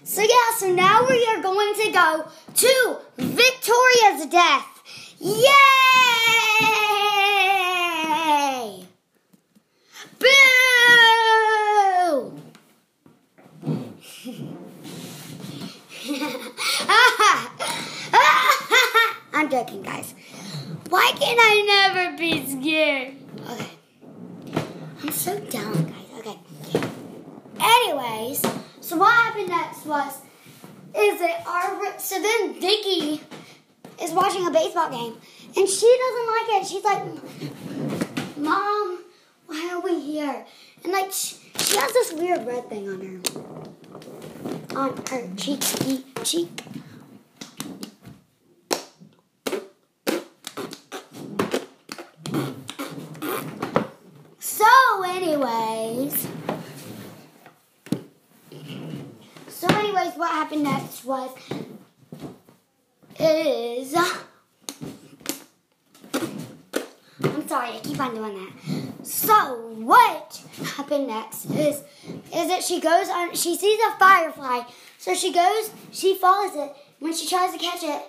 [0.04, 4.82] So, yeah, so now we are going to go to Victoria's death.
[5.18, 5.42] Yay!
[10.18, 10.28] Boo!
[19.34, 20.14] I'm joking, guys.
[20.88, 23.14] Why can I never be scared?
[23.48, 23.70] Okay.
[25.02, 26.10] I'm so dumb, guys.
[26.18, 26.38] Okay.
[27.58, 28.42] Anyways,
[28.80, 30.20] so what happened next was
[30.94, 33.20] is that our so then Vicky
[34.02, 35.16] is watching a baseball game
[35.56, 36.66] and she doesn't like it.
[36.66, 37.02] She's like,
[38.36, 38.98] "Mom,
[39.46, 40.44] why are we here?"
[40.84, 43.20] And like she, she has this weird red thing on her
[44.78, 46.62] on her cheeky cheek.
[54.38, 54.64] So,
[55.04, 56.26] anyways,
[59.48, 61.30] so anyways, what happened next was
[63.18, 63.94] is
[67.24, 68.52] I'm sorry, I keep on doing that.
[69.06, 69.34] So
[69.78, 70.40] what
[70.76, 71.82] happened next is
[72.34, 72.62] is that
[73.32, 74.62] she sees a firefly.
[74.98, 76.74] So she goes, she follows it.
[77.00, 78.02] When she tries to catch it,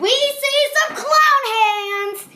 [0.00, 2.28] we see some clown hands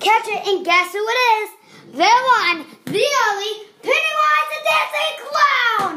[0.00, 1.50] catch it, and guess who it is?
[1.92, 5.96] The one, the only Pennywise the Dancing Clown!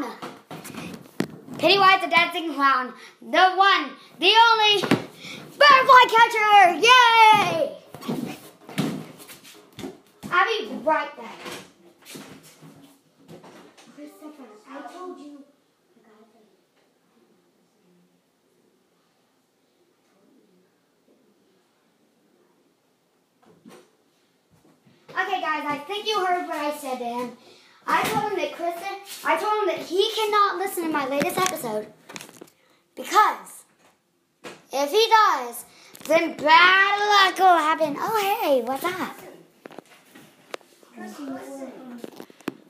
[1.58, 4.80] Pennywise the Dancing Clown, the one, the only
[5.58, 6.78] butterfly catcher!
[6.86, 7.76] Yay!
[10.30, 11.38] I'll be right back.
[13.96, 15.44] Christopher, I told you.
[15.96, 16.42] I gotta tell
[25.07, 25.07] you.
[25.20, 27.36] Okay, guys, I think you heard what I said to him.
[27.86, 31.38] I told him that Kristen, I told him that he cannot listen to my latest
[31.38, 31.88] episode
[32.94, 33.64] because
[34.72, 35.64] if he does,
[36.06, 37.96] then bad luck will happen.
[37.98, 39.16] Oh, hey, what's that?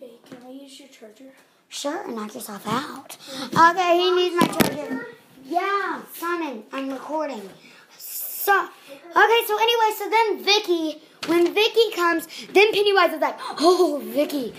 [0.01, 1.33] Hey, can I use your charger?
[1.69, 3.17] Sure, knock yourself out.
[3.45, 5.07] Okay, he needs my charger.
[5.45, 7.43] Yeah, Simon, I'm recording.
[7.99, 14.01] So, okay, so anyway, so then Vicky, when Vicky comes, then Pennywise is like, oh,
[14.05, 14.55] Vicky.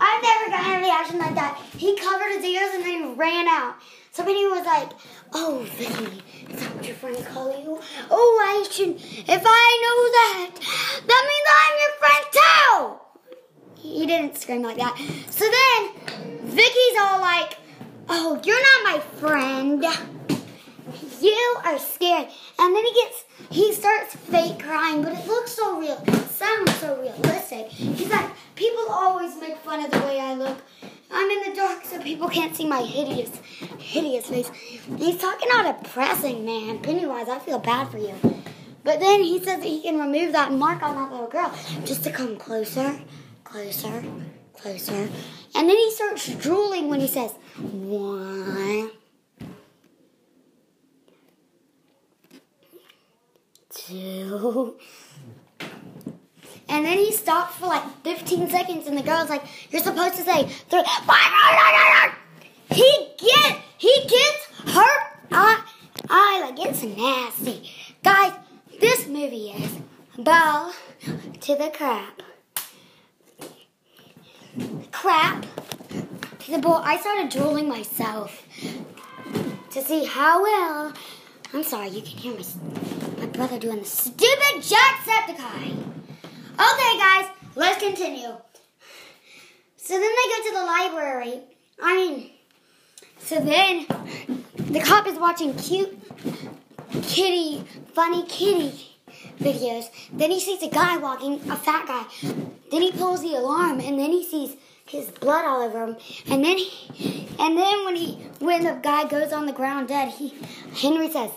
[0.00, 1.60] I've never gotten a reaction like that.
[1.76, 3.76] He covered his ears and then ran out.
[4.10, 4.90] So Penny was like,
[5.32, 7.80] "Oh, Vicky, is that what your friend call you?
[8.10, 8.96] Oh, I should.
[8.96, 10.50] If I know that,
[11.06, 14.96] that means I'm your friend too." He didn't scream like that.
[15.30, 15.92] So then
[16.46, 17.58] Vicky's all like,
[18.08, 19.84] "Oh, you're not my friend.
[21.20, 22.28] You are scared."
[22.58, 26.02] And then he gets, he starts fake crying, but it looks so real.
[26.06, 27.66] It sounds so realistic.
[27.68, 30.58] He's like, "People always make fun of the way I look."
[31.10, 33.30] I'm in the dark so people can't see my hideous,
[33.78, 34.50] hideous face.
[34.98, 36.80] He's talking all depressing, man.
[36.80, 38.14] Pennywise, I feel bad for you.
[38.84, 41.52] But then he says that he can remove that mark on that little girl
[41.84, 43.00] just to come closer,
[43.44, 44.04] closer,
[44.54, 45.08] closer.
[45.54, 48.90] And then he starts drooling when he says, one,
[53.88, 54.76] two.
[56.70, 60.22] And then he stopped for like 15 seconds, and the girl's like, "You're supposed to
[60.22, 60.82] say three."
[62.70, 64.92] He get he gets her
[65.32, 65.64] eye,
[66.10, 67.72] eye like it's nasty,
[68.04, 68.34] guys.
[68.78, 69.78] This movie is
[70.18, 70.72] ball
[71.40, 72.22] to the crap,
[74.92, 75.46] crap
[76.40, 76.82] to the ball.
[76.84, 78.42] I started drooling myself
[79.70, 80.92] to see how well.
[81.54, 82.42] I'm sorry, you can hear my
[83.18, 85.72] my brother doing the stupid Jacksepticeye.
[86.54, 87.26] Okay, guys,
[87.56, 88.34] let's continue.
[89.76, 91.40] So then they go to the library.
[91.82, 92.30] I mean,
[93.18, 93.86] so then
[94.56, 95.98] the cop is watching cute
[97.02, 98.96] kitty, funny kitty
[99.40, 99.88] videos.
[100.12, 102.04] Then he sees a guy walking, a fat guy.
[102.70, 105.96] Then he pulls the alarm, and then he sees his blood all over him.
[106.30, 110.08] And then, he, and then when he, when the guy goes on the ground dead,
[110.08, 110.34] he,
[110.74, 111.30] Henry says,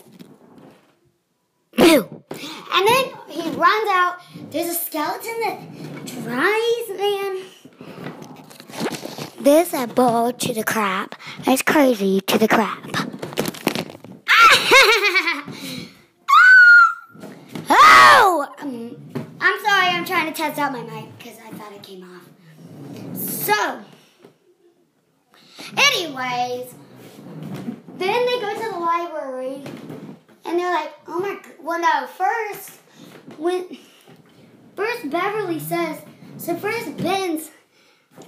[1.76, 2.24] "Boo!"
[2.74, 4.20] And then he runs out.
[4.50, 5.58] There's a skeleton that
[6.06, 7.42] tries, man.
[9.40, 11.14] There's a ball to the crap.
[11.46, 12.78] It's crazy to the crap.
[17.70, 18.46] oh!
[18.60, 18.96] Um,
[19.40, 22.28] I'm sorry, I'm trying to test out my mic because I thought it came off.
[23.16, 23.80] So,
[25.76, 26.74] anyways,
[27.96, 29.64] then they go to the library
[30.44, 32.80] and they're like, oh my, well, no, first,
[33.38, 33.76] when,
[34.76, 36.02] first Beverly says,
[36.36, 37.50] so first Ben's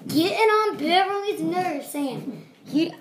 [0.06, 2.92] getting on Beverly's nerves saying, you,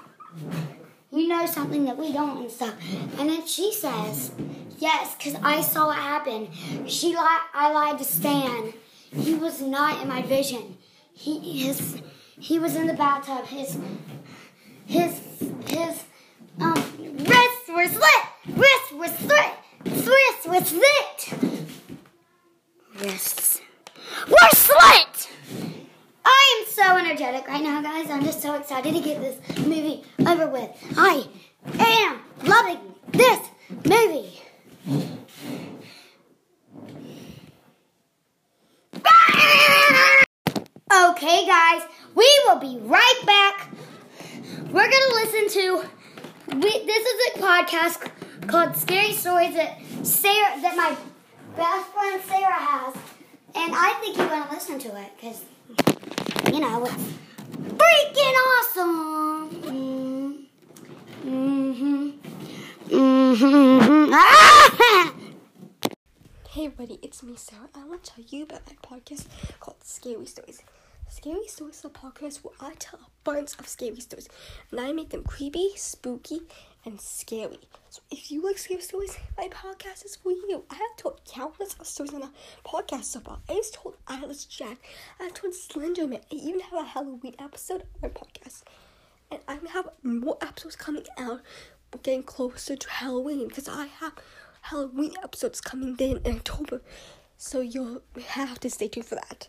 [1.11, 2.73] you know something that we don't and stuff.
[3.19, 4.31] And then she says,
[4.79, 6.49] yes, because I saw what happened.
[6.87, 8.73] She lied, I lied to Stan.
[9.11, 10.77] He was not in my vision.
[11.13, 12.01] He, his,
[12.39, 13.45] he was in the bathtub.
[13.45, 13.77] His,
[14.87, 15.21] his,
[16.59, 18.23] um, wrists were slit.
[18.47, 19.53] Wrists were slit.
[19.85, 21.33] Wrists were slit.
[23.01, 23.61] Wrists
[24.27, 25.29] were slit.
[26.25, 28.07] I am so energetic right now, guys.
[28.75, 30.71] Excited to get this movie over with.
[30.97, 31.27] I
[31.77, 32.79] am loving
[33.11, 33.39] this
[33.85, 34.41] movie.
[40.91, 41.83] Okay, guys,
[42.15, 43.69] we will be right back.
[44.71, 45.85] We're gonna listen to.
[46.55, 48.09] We, this is a podcast
[48.47, 50.97] called "Scary Stories" that Sarah, that my
[51.55, 52.95] best friend Sarah has,
[53.53, 55.45] and I think you're gonna listen to it because
[56.51, 57.13] you know, it's
[57.53, 59.49] freaking awesome.
[61.25, 62.09] Mm-hmm.
[62.89, 64.13] Mm-hmm.
[64.13, 65.13] Ah!
[66.49, 67.69] Hey everybody, it's me Sarah.
[67.73, 69.25] I want to tell you about my podcast
[69.59, 69.83] called
[70.13, 70.61] Scary Stories.
[71.09, 74.29] Scary Stories a podcast where I tell a bunch of scary stories
[74.69, 76.41] and I make them creepy, spooky,
[76.85, 77.57] and scary.
[77.89, 80.65] So if you like scary stories, my podcast is for you.
[80.69, 82.29] I have told countless of stories on the
[82.63, 83.39] podcast so far.
[83.49, 84.77] I just told Eyeless Jack,
[85.19, 88.61] I have told Slenderman, I even have a Halloween episode on my podcast.
[89.31, 91.41] And I'm have more episodes coming out.
[91.91, 94.13] We're getting closer to Halloween because I have
[94.61, 96.81] Halloween episodes coming in in October.
[97.35, 99.47] So you'll have to stay tuned for that.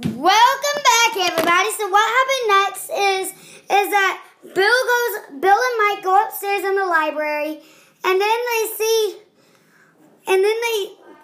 [0.00, 1.68] Welcome back, everybody.
[1.76, 3.26] So what happened next is
[3.68, 5.12] is that Bill goes,
[5.44, 7.60] Bill and Mike go upstairs in the library,
[8.04, 9.20] and then they see,
[10.24, 10.78] and then they,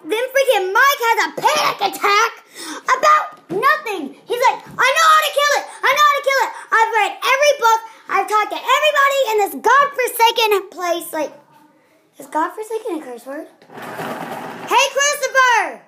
[0.05, 2.31] then freaking Mike has a panic attack
[2.85, 4.13] about nothing.
[4.13, 5.65] He's like, I know how to kill it.
[5.81, 6.51] I know how to kill it.
[6.69, 7.81] I've read every book.
[8.13, 11.09] I've talked to everybody in this godforsaken place.
[11.17, 11.33] Like,
[12.19, 13.47] is godforsaken a curse word?
[14.69, 15.86] Hey, Christopher.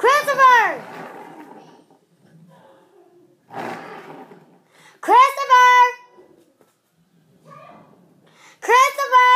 [0.00, 0.82] Christopher!
[5.02, 5.72] Christopher!
[8.62, 9.30] Christopher!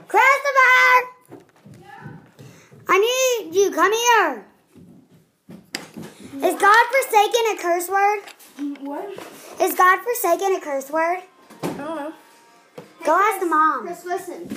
[0.07, 1.09] Christopher!
[2.87, 3.71] I need you.
[3.71, 4.45] Come here.
[6.43, 8.19] Is God forsaken a curse word?
[8.81, 9.09] What?
[9.61, 11.19] Is God forsaken a curse word?
[11.63, 12.13] I don't know.
[13.05, 13.87] Go ask the mom.
[13.87, 14.49] Just listen.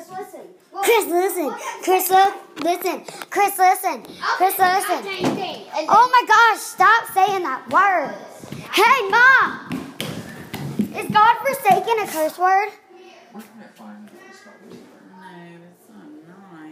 [0.00, 0.30] You know what?
[0.30, 0.40] Chris, listen.
[0.72, 1.54] Well, Chris, listen.
[1.82, 2.34] Chris, look,
[2.64, 3.04] listen.
[3.30, 4.02] Chris, listen.
[4.36, 5.04] Chris, listen.
[5.88, 8.14] Oh my gosh, stop saying that word.
[8.72, 9.66] Hey, mom.
[10.96, 12.70] Is God forsaken a curse word?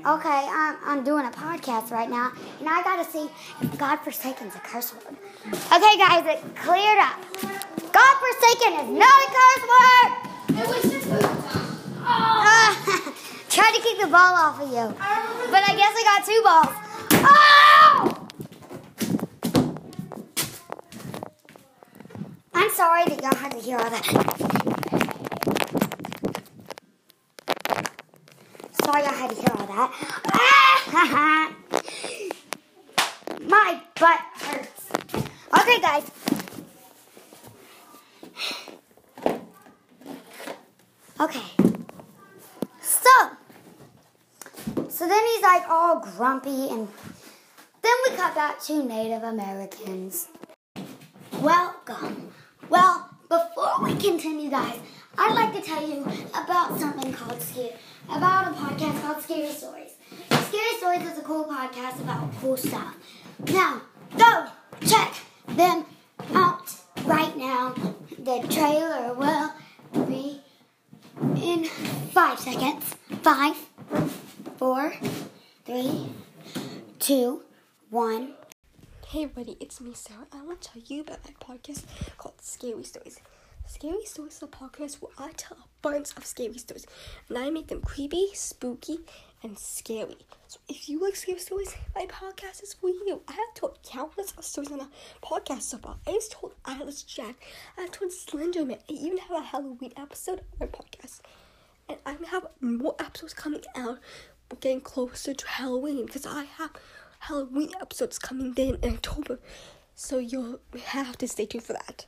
[0.06, 3.28] Okay, I'm, I'm doing a podcast right now, and I gotta see
[3.60, 5.16] if God forsaken's a curse word.
[5.48, 7.18] Okay, guys, it cleared up.
[7.92, 10.28] God forsaken is not a curse word.
[12.10, 12.97] Ah,
[13.58, 14.94] tried to kick the ball off of you,
[15.50, 16.68] but I guess I got two balls.
[17.26, 18.14] Oh!
[22.54, 24.04] I'm sorry that y'all had to hear all that.
[28.84, 29.90] Sorry I had to hear all that.
[33.48, 34.86] My butt hurts.
[35.58, 36.04] Okay, guys.
[41.20, 41.42] Okay.
[42.80, 43.10] So,
[44.98, 46.88] so then he's like all grumpy, and
[47.82, 50.26] then we cut back to Native Americans.
[51.40, 52.32] Welcome.
[52.68, 54.80] Well, before we continue, guys,
[55.16, 57.74] I'd like to tell you about something called Scary,
[58.10, 59.92] about a podcast called Scary Stories.
[60.48, 62.96] Scary Stories is a cool podcast about cool stuff.
[63.46, 63.82] Now,
[64.16, 64.46] go
[64.84, 65.14] check
[65.46, 65.86] them
[66.34, 66.74] out
[67.04, 67.72] right now.
[68.18, 69.52] The trailer will
[70.06, 70.40] be
[71.36, 71.66] in
[72.10, 72.96] five seconds.
[73.22, 73.56] Five,
[74.56, 74.92] four,
[75.64, 76.06] three,
[76.98, 77.42] two,
[77.90, 78.34] one.
[79.06, 80.26] Hey everybody, it's me Sarah.
[80.32, 81.84] I want to tell you about my podcast
[82.16, 83.20] called Scary Stories.
[83.66, 86.86] Scary Stories is a podcast where I tell a bunch of scary stories
[87.28, 89.00] and I make them creepy, spooky,
[89.42, 90.16] and scary.
[90.46, 93.20] So if you like scary stories, my podcast is for you.
[93.28, 94.88] I have told countless of stories on the
[95.22, 95.96] podcast so far.
[96.06, 97.36] I just told Eyeless Jack,
[97.76, 101.20] I have told Slenderman, I even have a Halloween episode on my podcast.
[101.88, 103.98] And gonna have more episodes coming out.
[104.60, 106.70] Getting closer to Halloween because I have
[107.20, 109.38] Halloween episodes coming in in October.
[109.94, 112.06] So you'll have to stay tuned for that.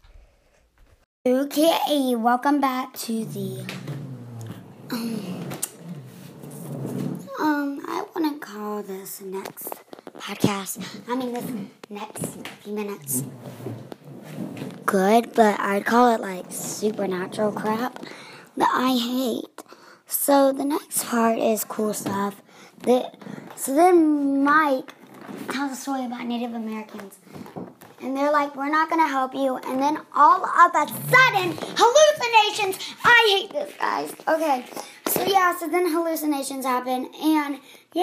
[1.26, 3.64] Okay, welcome back to the
[4.90, 5.48] um,
[7.38, 9.74] um I want to call this next
[10.18, 10.84] podcast.
[11.08, 11.50] I mean this
[11.88, 13.22] next few minutes
[14.90, 18.04] good, but I'd call it like supernatural crap
[18.56, 19.49] that I hate.
[20.10, 22.42] So the next part is cool stuff.
[22.82, 23.16] That
[23.54, 24.92] so then Mike
[25.48, 27.18] tells a story about Native Americans
[28.02, 29.56] and they're like, we're not gonna help you.
[29.56, 32.96] And then all of a sudden, hallucinations.
[33.04, 34.12] I hate this, guys.
[34.26, 34.64] Okay,
[35.06, 37.60] so yeah, so then hallucinations happen, and
[37.92, 38.02] yeah.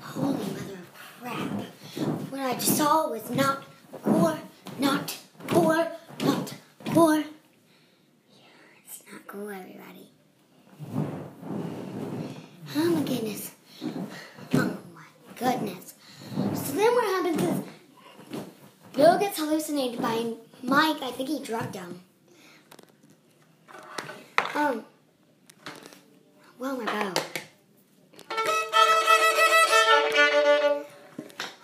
[0.00, 1.50] Holy mother of crap!
[2.30, 3.64] What I just saw was not
[4.02, 4.38] gore,
[4.78, 5.88] not gore,
[6.24, 6.54] not
[6.94, 7.16] gore.
[7.16, 10.11] Yeah, it's not cool, everybody.
[12.74, 13.50] Oh my goodness.
[14.54, 15.04] Oh my
[15.36, 15.94] goodness.
[16.54, 17.64] So then what happens is
[18.94, 21.02] Bill gets hallucinated by Mike.
[21.02, 22.00] I think he drugged him.
[24.54, 24.84] Um.
[26.58, 27.12] Well, my bow.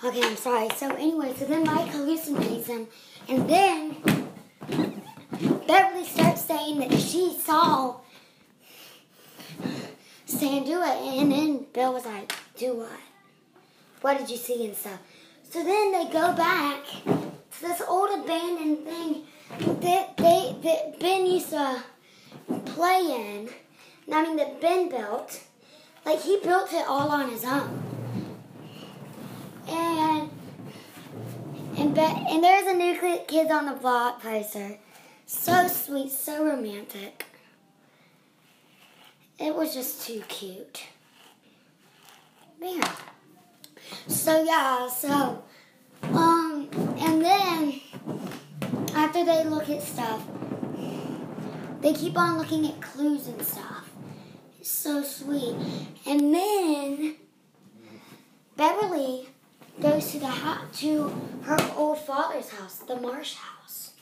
[0.04, 0.68] Okay, I'm sorry.
[0.76, 2.86] So anyway, so then Mike hallucinates him,
[3.28, 3.96] and then
[5.66, 7.96] Beverly starts saying that she saw
[10.38, 13.00] Stan do it, and then Bill was like, "Do what?
[14.02, 15.00] What did you see and stuff?"
[15.50, 19.24] So then they go back to this old abandoned thing
[19.80, 21.82] that they that Ben used to
[22.66, 23.48] play in.
[24.14, 25.40] I mean that Ben built.
[26.06, 27.82] Like he built it all on his own.
[29.68, 30.30] And
[31.76, 34.78] and be, and there's a new Ki- kids on the block poster.
[35.26, 37.27] So sweet, so romantic.
[39.38, 40.82] It was just too cute.
[42.60, 42.82] There.
[44.08, 45.44] So yeah, so
[46.02, 46.68] um
[46.98, 47.80] and then
[48.94, 50.26] after they look at stuff,
[51.80, 53.88] they keep on looking at clues and stuff.
[54.58, 55.54] It's so sweet.
[56.04, 57.16] And then
[58.56, 59.28] Beverly
[59.80, 61.08] goes to the ho- to
[61.44, 63.92] her old father's house, the Marsh house.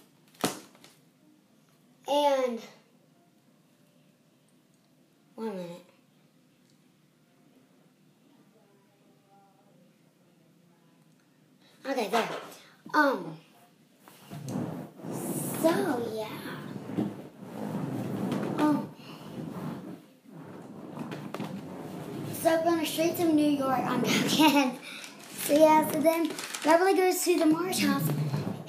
[2.09, 2.61] And
[5.37, 5.84] one minute.
[11.84, 12.28] Okay, there.
[12.95, 13.37] Um.
[15.61, 16.28] So yeah.
[18.57, 18.89] Um.
[22.32, 23.78] So I'm going straight to New York.
[23.78, 24.78] I'm kidding.
[25.43, 25.91] So yeah.
[25.93, 26.30] So then
[26.64, 28.09] Beverly goes to the Marsh House,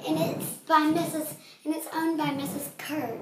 [0.06, 1.34] and it's by Mrs.
[1.64, 2.76] and it's owned by Mrs.
[2.76, 3.18] Kurt.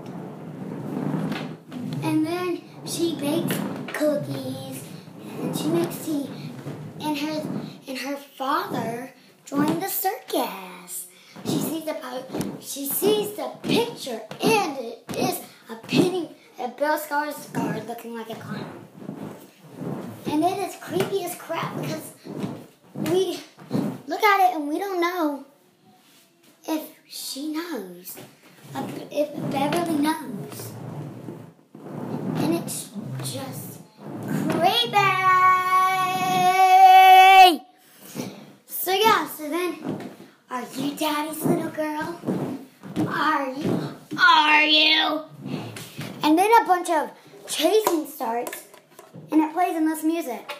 [2.03, 3.57] And then she bakes
[3.93, 4.84] cookies,
[5.41, 6.28] and she makes tea,
[7.01, 7.43] and her
[7.89, 9.11] and her father
[9.45, 11.09] joined the circus.
[11.45, 11.97] She sees the
[12.61, 18.37] she sees the picture, and it is a penny, a Bill Skarsgård looking like a
[18.37, 18.87] clown.
[20.26, 22.12] And it is creepy as crap because
[22.95, 23.41] we
[24.07, 25.45] look at it and we don't know
[26.68, 28.16] if she knows,
[29.11, 30.72] if Beverly knows.
[32.39, 32.91] And it's
[33.22, 33.80] just
[34.51, 35.26] creepy.
[38.66, 40.11] So yeah, so then,
[40.51, 42.20] are you daddy's little girl?
[43.09, 43.97] Are you?
[44.18, 45.22] Are you?
[46.22, 47.11] And then a bunch of
[47.49, 48.64] chasing starts,
[49.32, 50.55] and it plays in this music.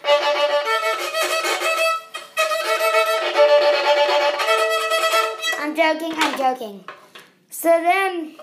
[5.59, 6.85] I'm joking, I'm joking.
[7.49, 8.35] So then.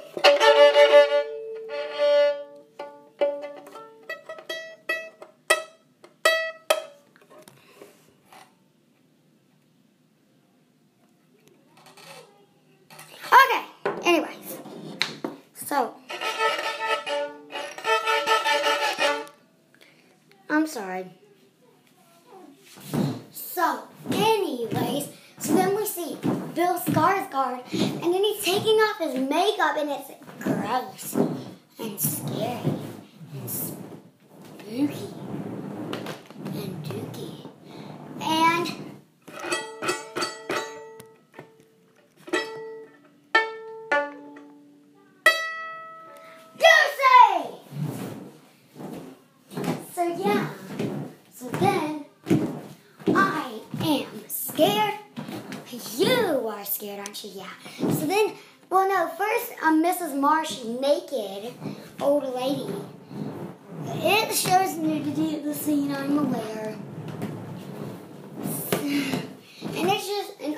[60.24, 61.52] Marsh naked,
[62.00, 62.72] old lady.
[63.86, 65.94] It shows nudity at the scene.
[65.94, 66.74] I'm aware.
[68.80, 70.56] And it's just, and,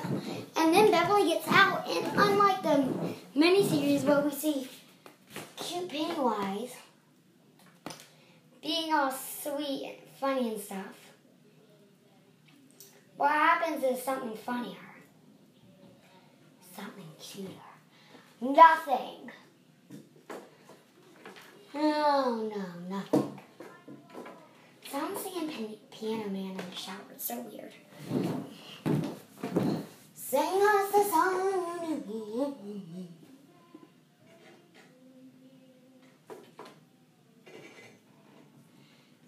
[0.55, 2.87] and then Beverly gets out, and unlike the
[3.35, 4.69] miniseries where we see
[5.57, 6.73] cute Pennywise
[8.61, 10.95] being all sweet and funny and stuff.
[13.17, 14.87] What happens is something funnier.
[16.73, 17.51] Something cuter.
[18.39, 19.29] Nothing.
[21.77, 23.39] No, no, nothing.
[24.89, 26.95] So I'm singing Piano Man in the shower.
[27.11, 27.71] It's so weird.
[30.15, 31.67] Sing us the song.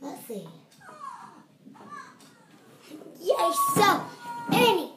[0.02, 0.48] Let's see.
[3.22, 4.02] Yay, so,
[4.52, 4.92] any.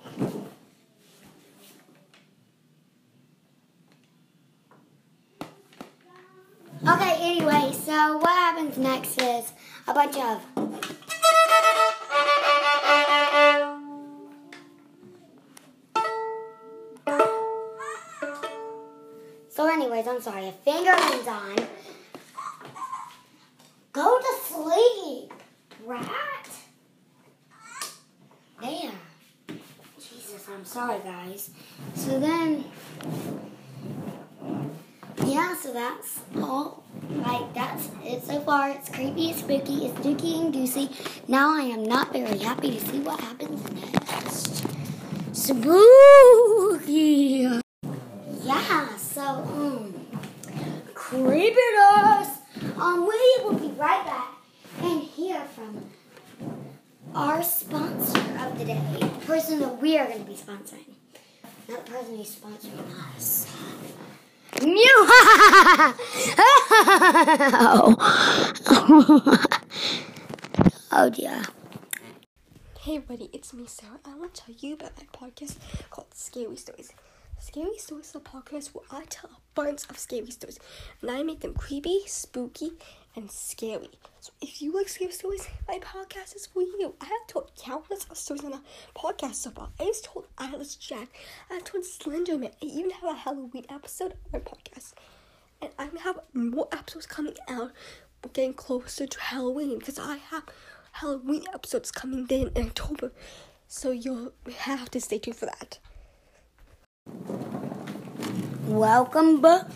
[6.85, 9.53] Okay, anyway, so what happens next is
[9.87, 10.43] a bunch of.
[19.49, 20.49] So, anyways, I'm sorry.
[20.49, 21.57] A fingerling's on.
[23.93, 25.33] Go to sleep,
[25.85, 26.49] rat.
[28.61, 28.93] There.
[29.97, 31.51] Jesus, I'm sorry, guys.
[31.95, 32.65] So then,
[35.27, 36.85] yeah, so that's all.
[37.11, 38.71] Like, that's it so far.
[38.71, 40.91] It's creepy, it's spooky, it's dooky and goosey.
[41.29, 43.63] Now I am not very happy to see what happens
[43.93, 44.67] next.
[45.33, 45.61] Spooky.
[48.45, 49.95] Yeah, so, um,
[50.95, 52.29] creepiness.
[52.77, 54.29] Um, we will be right back
[54.83, 55.91] and hear from
[57.15, 60.95] our sponsor of the day, the person that we are going to be sponsoring,
[61.69, 63.47] not the person who's sponsoring us.
[64.61, 65.09] Mew!
[70.93, 71.43] oh dear.
[72.79, 73.99] Hey everybody, it's me Sarah.
[74.05, 75.57] I want to tell you about my podcast
[75.91, 76.93] called Scary Stories.
[77.41, 80.61] Scary Stories is a podcast where I tell a bunch of scary stories
[81.01, 82.75] and I make them creepy, spooky,
[83.17, 83.91] and scary.
[84.21, 86.95] So if you like scary stories, my podcast is for you.
[87.01, 88.61] I have told countless of stories on the
[88.95, 89.71] podcast so far.
[89.81, 91.09] I just told Eyeless Jack,
[91.51, 94.93] I have told Slenderman, I even have a Halloween episode on my podcast
[95.63, 97.73] and I have more episodes coming out.
[98.33, 100.45] Getting closer to Halloween because I have
[100.93, 103.11] Halloween episodes coming in in October,
[103.67, 105.81] so you'll have to stay tuned for that.
[108.67, 109.67] Welcome back.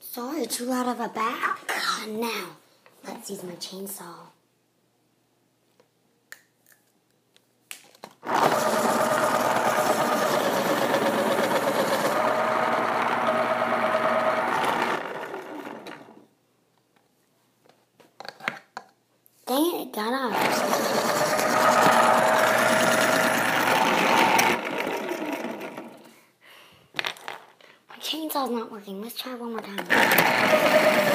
[0.00, 1.60] Sorry, too loud of a back.
[2.08, 2.56] Now,
[3.06, 4.32] let's use my chainsaw.
[28.66, 29.00] not working.
[29.00, 31.05] Let's try one more time.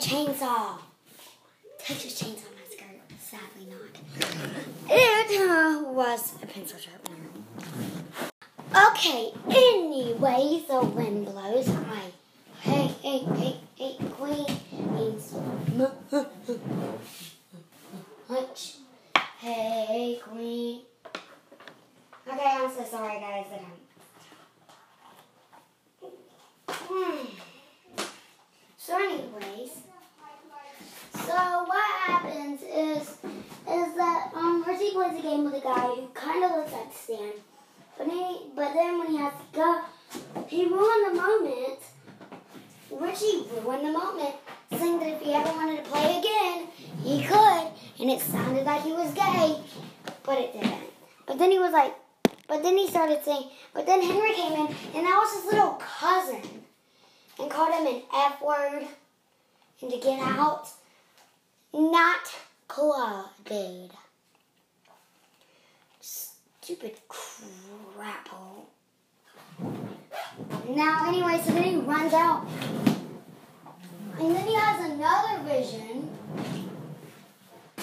[0.00, 0.79] chainsaw.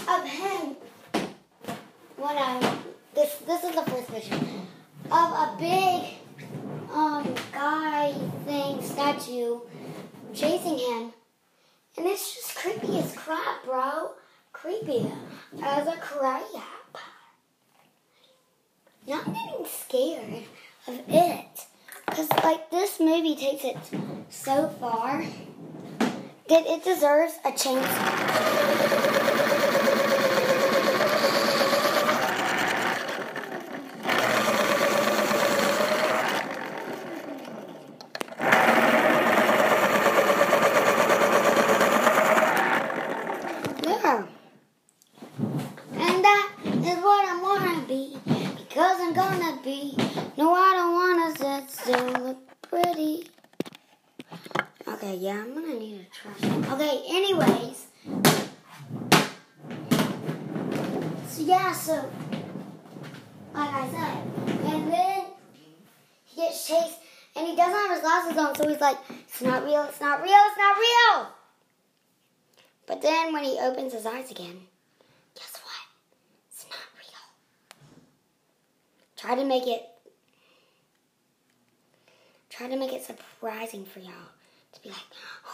[0.07, 0.75] of him.
[2.15, 2.77] What I
[3.13, 4.67] this this is the first vision
[5.11, 6.03] of a big
[6.91, 8.13] um guy
[8.45, 9.59] thing statue
[10.33, 11.13] chasing him,
[11.97, 14.11] and it's just creepy as crap, bro.
[14.53, 15.11] Creepy
[15.61, 16.43] as a crap.
[19.07, 20.43] Not getting scared
[20.87, 21.65] of it,
[22.07, 23.77] cause like this movie takes it
[24.29, 25.23] so far
[26.49, 29.16] that it deserves a chance.
[69.37, 71.27] It's not real, it's not real, it's not real!
[72.87, 74.61] But then when he opens his eyes again,
[75.35, 75.75] guess what?
[76.49, 77.85] It's not real.
[79.15, 79.83] Try to make it
[82.49, 84.31] try to make it surprising for y'all
[84.73, 85.05] to be like,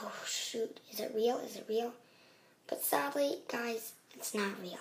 [0.02, 1.40] oh shoot, is it real?
[1.40, 1.92] Is it real?
[2.68, 4.80] But sadly, guys, it's not real.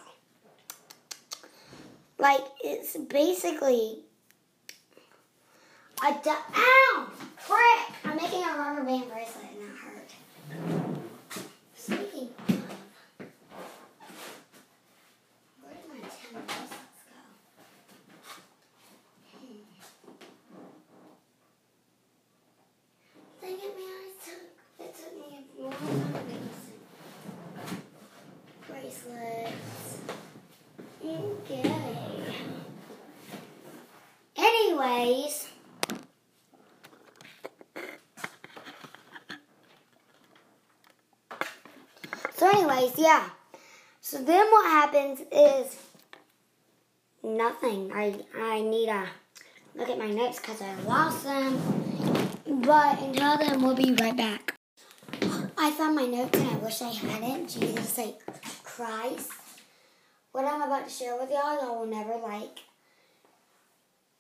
[2.21, 4.05] Like, it's basically
[6.05, 7.07] I do- Ow!
[7.39, 7.97] Frick!
[8.05, 10.82] I'm making a rubber band bracelet and it hurt.
[44.27, 45.77] then what happens is
[47.23, 47.91] nothing.
[47.93, 49.07] I, I need to
[49.75, 51.61] look at my notes because I lost them.
[52.47, 54.55] But until then, we'll be right back.
[55.57, 57.49] I found my notes and I wish I hadn't.
[57.49, 58.19] Jesus, like
[58.65, 59.31] Christ.
[60.33, 62.59] What I'm about to share with y'all, y'all will never like.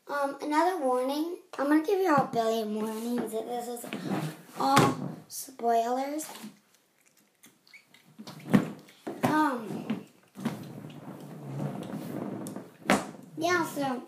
[0.09, 1.36] Um, another warning.
[1.59, 3.32] I'm gonna give y'all a billion warnings.
[3.32, 3.86] that This is
[4.59, 6.26] all spoilers.
[9.24, 9.82] Um.
[13.43, 14.01] Yeah, so.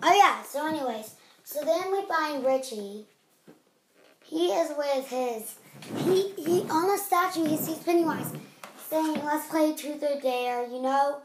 [0.00, 1.16] Oh, yeah, so, anyways.
[1.42, 3.06] So then we find Richie.
[4.24, 5.56] He is with his.
[6.04, 8.32] He, he on the statue, he sees Pennywise
[8.88, 11.22] saying, Let's play truth or dare, you know?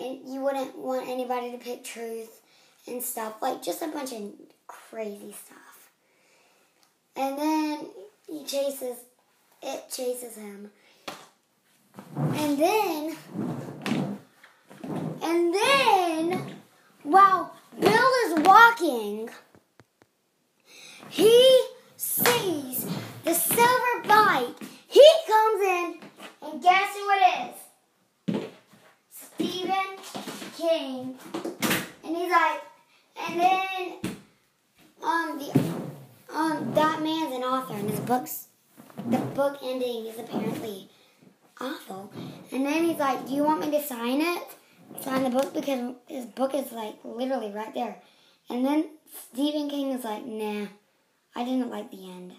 [0.00, 2.40] And you wouldn't want anybody to pick truth
[2.88, 3.34] and stuff.
[3.40, 4.32] Like, just a bunch of
[4.66, 5.90] crazy stuff.
[7.14, 7.86] And then
[8.28, 8.96] he chases.
[9.62, 10.72] It chases him.
[12.16, 13.16] And then,
[15.22, 16.54] and then,
[17.02, 19.30] while Bill is walking,
[21.08, 21.66] he
[21.96, 22.86] sees
[23.24, 24.54] the silver bike.
[24.86, 26.00] He comes in,
[26.42, 27.54] and guess who it
[28.34, 28.44] is?
[29.10, 29.98] Stephen
[30.56, 31.14] King.
[32.04, 32.60] And he's like,
[33.28, 34.16] and then,
[35.02, 35.60] um, the,
[36.34, 38.48] um, that man's an author, and his books,
[39.08, 40.88] the book ending is apparently
[41.60, 42.12] awful.
[42.52, 44.42] And then he's like, Do you want me to sign it?
[45.00, 47.96] Sign the book because his book is like literally right there.
[48.48, 48.90] And then
[49.32, 50.66] Stephen King is like, Nah,
[51.34, 52.32] I didn't like the end.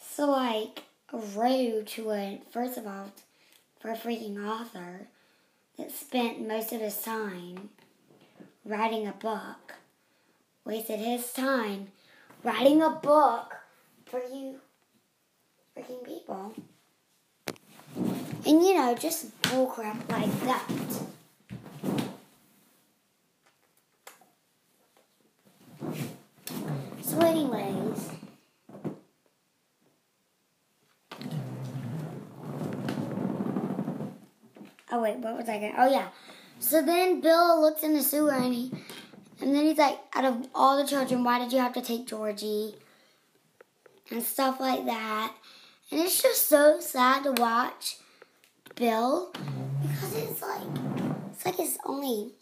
[0.00, 3.12] So, like, rude to a, first of all,
[3.80, 5.06] for a freaking author
[5.76, 7.68] that spent most of his time
[8.64, 9.74] writing a book,
[10.64, 11.88] wasted his time
[12.42, 13.54] writing a book
[14.06, 14.60] for you
[15.78, 16.54] freaking people.
[18.46, 20.70] And you know, just bullcrap like that.
[27.02, 28.10] So, anyways.
[34.90, 35.74] Oh wait, what was I going?
[35.76, 36.08] Oh yeah.
[36.60, 38.72] So then Bill looks in the sewer and he,
[39.40, 42.06] and then he's like, out of all the children, why did you have to take
[42.06, 42.74] Georgie?
[44.10, 45.34] and stuff like that.
[45.90, 47.96] And it's just so sad to watch
[48.76, 49.32] Bill
[49.82, 50.62] because it's like
[51.32, 52.32] it's like it's only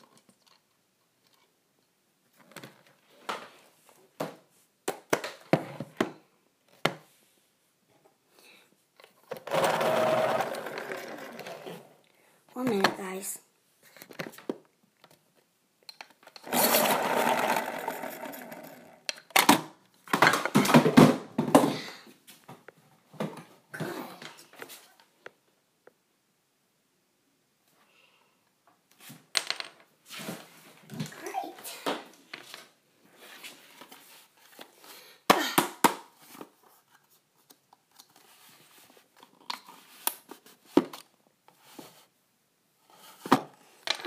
[12.54, 13.38] One minute, guys.
[31.20, 31.52] Great.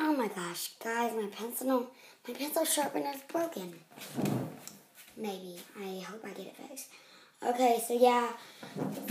[0.01, 0.27] Oh my
[0.59, 1.87] gosh, guys, my pencil,
[2.27, 3.73] my pencil sharpener is broken.
[5.15, 5.57] Maybe.
[5.79, 6.89] I hope I get it fixed.
[7.45, 8.31] Okay, so yeah.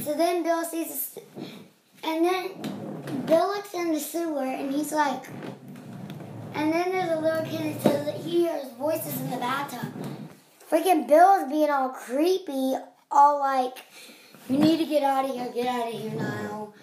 [0.05, 1.19] So then Bill sees this,
[2.05, 5.25] and then Bill looks in the sewer, and he's like,
[6.55, 9.93] and then there's a little kid that says that he hears voices in the bathtub.
[10.71, 12.75] Freaking Bill is being all creepy,
[13.11, 13.79] all like,
[14.51, 16.75] you need to get out of here, get out of here now.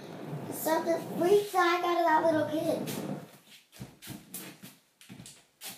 [0.52, 3.15] Something freaks the heck out of that little kid.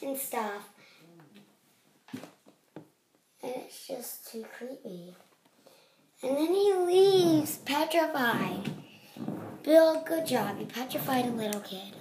[0.08, 0.70] And stuff.
[3.44, 5.14] And it's just too creepy.
[6.24, 8.70] And then he leaves petrified.
[9.64, 10.62] Bill, good job.
[10.62, 11.94] You petrified a little kid.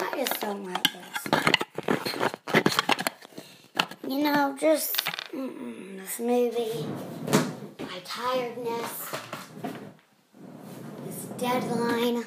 [0.00, 1.18] I just don't like this.
[4.58, 4.96] Just
[5.32, 6.84] mm-mm, this movie,
[7.78, 9.14] my tiredness,
[11.06, 12.24] this deadline.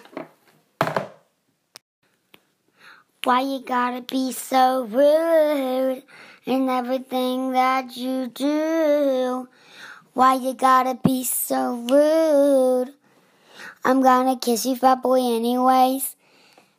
[3.25, 6.03] Why you gotta be so rude
[6.45, 9.49] in everything that you do?
[10.13, 12.93] Why you gotta be so rude?
[13.83, 16.15] I'm gonna kiss you, fat boy, anyways.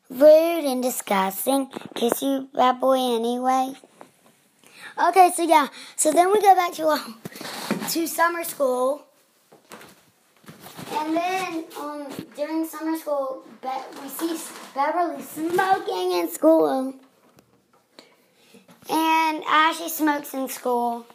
[0.08, 1.68] Rude and disgusting.
[1.94, 3.74] Kiss you, fat boy, anyway.
[5.08, 6.98] Okay, so yeah, so then we go back to uh,
[7.90, 9.04] to summer school,
[10.92, 14.38] And then um, during summer school, Be- we see
[14.74, 16.94] Beverly smoking in school.
[18.88, 21.06] And Ashley smokes in school.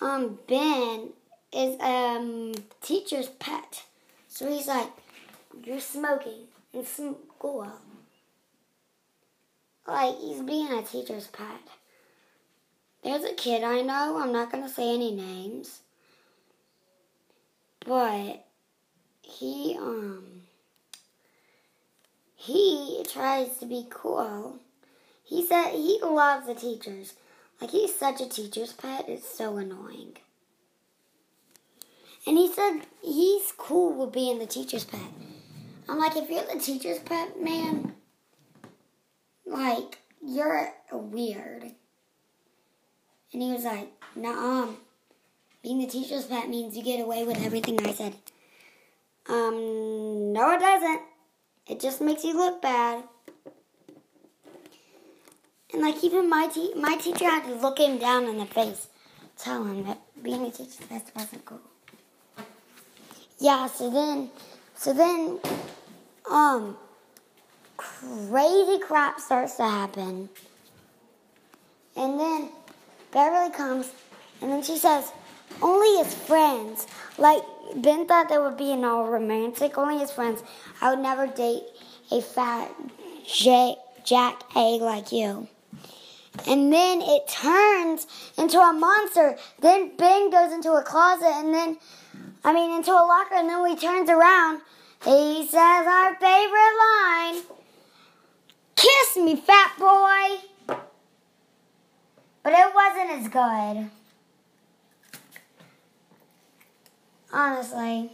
[0.00, 1.10] Um, Ben
[1.52, 3.82] is um teacher's pet.
[4.28, 4.90] So he's like,
[5.64, 7.72] You're smoking in school.
[9.86, 11.60] Like he's being a teacher's pet.
[13.06, 15.78] There's a kid I know, I'm not gonna say any names.
[17.86, 18.44] But
[19.22, 20.42] he um
[22.34, 24.58] he tries to be cool.
[25.22, 27.14] He said he loves the teachers.
[27.60, 30.16] Like he's such a teacher's pet, it's so annoying.
[32.26, 35.12] And he said he's cool with being the teacher's pet.
[35.88, 37.94] I'm like, if you're the teacher's pet, man,
[39.46, 41.70] like, you're weird.
[43.32, 44.68] And he was like, nah,
[45.62, 48.14] being the teacher's pet means you get away with everything I said.
[49.28, 51.00] Um, no, it doesn't.
[51.66, 53.02] It just makes you look bad.
[55.72, 58.86] And like even my te- my teacher had to look him down in the face,
[59.36, 61.60] tell him that being a teacher's pet wasn't cool.
[63.38, 64.30] Yeah, so then,
[64.74, 65.38] so then,
[66.30, 66.76] um,
[67.76, 70.30] crazy crap starts to happen.
[71.96, 72.50] And then
[73.12, 73.92] Beverly comes,
[74.40, 75.12] and then she says,
[75.62, 76.86] only as friends.
[77.18, 77.42] Like,
[77.76, 80.42] Ben thought they would be an all romantic, only as friends.
[80.80, 81.62] I would never date
[82.10, 82.70] a fat
[83.26, 85.48] J- Jack A like you.
[86.46, 89.36] And then it turns into a monster.
[89.60, 91.78] Then Ben goes into a closet, and then,
[92.44, 94.60] I mean, into a locker, and then he turns around.
[95.04, 97.42] He says our favorite line
[98.74, 100.55] Kiss me, fat boy.
[102.46, 103.90] But it wasn't as good.
[107.32, 108.12] Honestly.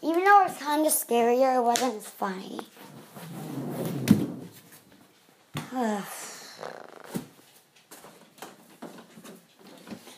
[0.00, 2.60] Even though it was kind of scarier, it wasn't as funny.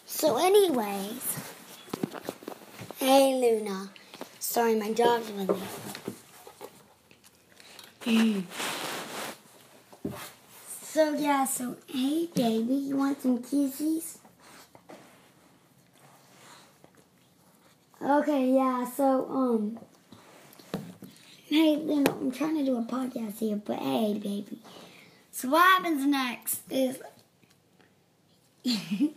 [0.06, 1.38] so, anyways,
[2.98, 3.90] hey Luna.
[4.38, 5.50] Sorry, my dog's with
[8.06, 8.46] me.
[10.96, 14.16] so yeah, so hey baby, you want some kisses?
[18.02, 19.78] Okay, yeah, so um
[21.44, 24.58] Hey, Luna, I'm trying to do a podcast here, but hey baby.
[25.32, 26.98] So what happens next is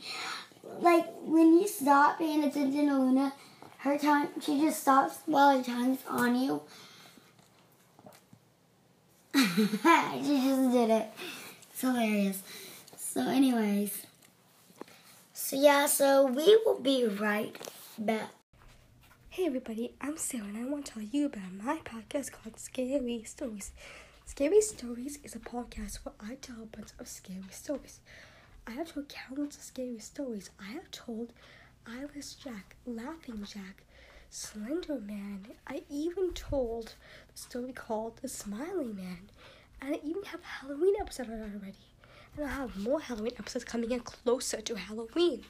[0.82, 3.32] like when you stop paying attention to Luna,
[3.78, 6.62] her time she just stops while her time's on you.
[9.34, 11.08] she just did it.
[11.80, 12.44] It's hilarious.
[12.98, 14.06] So anyways.
[15.32, 17.56] So yeah, so we will be right
[17.98, 18.32] back.
[19.30, 23.24] Hey everybody, I'm Sarah and I want to tell you about my podcast called Scary
[23.26, 23.72] Stories.
[24.26, 28.02] Scary Stories is a podcast where I tell a bunch of scary stories.
[28.68, 30.50] I have told countless of scary stories.
[30.60, 31.32] I have told
[31.88, 33.86] Eyeless Jack, Laughing Jack,
[34.30, 35.48] Slender Man.
[35.66, 36.96] I even told
[37.32, 39.30] the story called The Smiling Man.
[39.82, 41.76] And I even have a Halloween episode already.
[42.36, 45.44] And I have more Halloween episodes coming in closer to Halloween.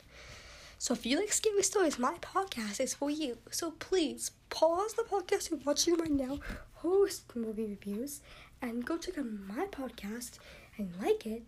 [0.77, 3.37] So if you like scary stories, my podcast is for you.
[3.51, 6.39] So please pause the podcast you're watching right now,
[6.75, 8.21] host movie reviews,
[8.61, 10.39] and go check out my podcast
[10.77, 11.43] and like it,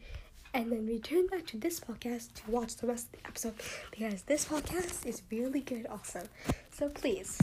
[0.54, 3.54] and then return back to this podcast to watch the rest of the episode
[3.92, 6.24] because this podcast is really good also.
[6.74, 7.40] So please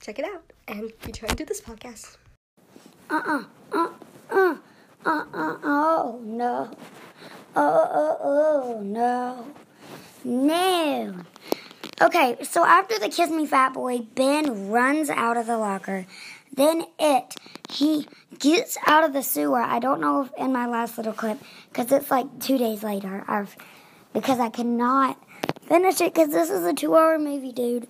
[0.00, 2.16] check it out and return to this podcast.
[3.10, 3.88] Uh uh uh
[4.30, 4.56] uh
[5.04, 6.70] uh uh oh no.
[7.56, 9.46] Oh oh oh no.
[10.24, 11.24] No.
[12.02, 16.06] Okay, so after the kiss me fat boy, Ben runs out of the locker.
[16.52, 17.34] Then it,
[17.70, 18.08] he
[18.38, 19.60] gets out of the sewer.
[19.60, 23.24] I don't know if in my last little clip, because it's like two days later.
[23.28, 23.54] I've,
[24.12, 25.16] because I cannot
[25.66, 27.86] finish it because this is a two hour movie, dude.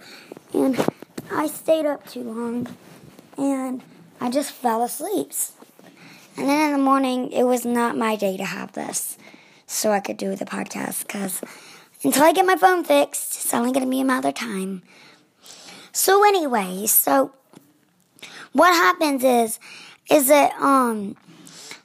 [0.52, 0.78] And
[1.30, 2.76] I stayed up too long.
[3.38, 3.82] And
[4.20, 5.32] I just fell asleep.
[6.36, 9.18] And then in the morning, it was not my day to have this.
[9.66, 11.40] So I could do the podcast because
[12.02, 14.82] until I get my phone fixed, it's only going to be a matter of time.
[15.92, 17.32] So anyway, so
[18.52, 19.58] what happens is,
[20.10, 21.16] is that, um,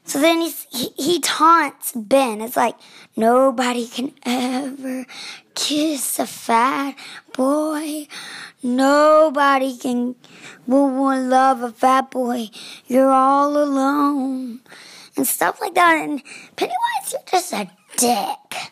[0.03, 2.41] so then he, he taunts Ben.
[2.41, 2.75] It's like,
[3.15, 5.05] nobody can ever
[5.53, 6.95] kiss a fat
[7.33, 8.07] boy.
[8.65, 10.15] Nobody can
[10.65, 12.49] will, will love a fat boy.
[12.87, 14.61] You're all alone.
[15.15, 15.95] And stuff like that.
[15.97, 16.23] And
[16.55, 18.71] Pennywise, you're just a dick.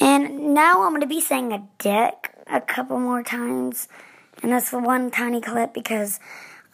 [0.00, 3.86] And now I'm gonna be saying a dick a couple more times,
[4.42, 6.18] and that's for one tiny clip because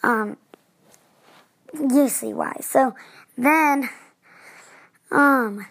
[0.01, 0.37] um
[1.79, 2.55] you see why.
[2.61, 2.95] So
[3.37, 3.91] then
[5.11, 5.67] um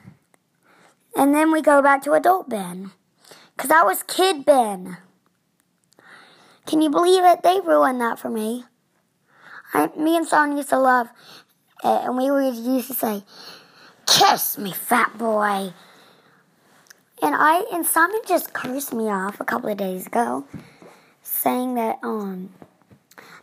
[1.16, 2.92] and then we go back to adult Ben.
[3.56, 4.98] Cause that was kid Ben.
[6.66, 7.42] Can you believe it?
[7.42, 8.64] They ruined that for me.
[9.74, 11.08] I, me and Son used to love
[11.84, 13.24] it, and we used to say,
[14.06, 15.72] "Kiss me, fat boy."
[17.22, 20.44] And I and Simon just cursed me off a couple of days ago,
[21.22, 22.50] saying that um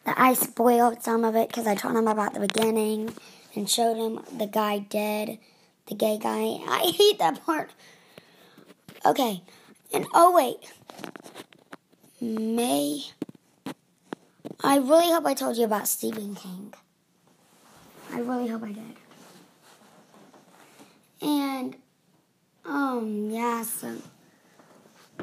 [0.05, 3.13] that I spoiled some of it because I told him about the beginning
[3.55, 5.39] and showed him the guy dead,
[5.88, 6.59] the gay guy.
[6.67, 7.72] I hate that part.
[9.05, 9.41] Okay,
[9.93, 10.57] and oh wait,
[12.22, 13.03] May.
[14.61, 16.74] I really hope I told you about Stephen King.
[18.11, 18.95] I really hope I did.
[21.22, 21.76] And
[22.65, 23.95] um yeah, so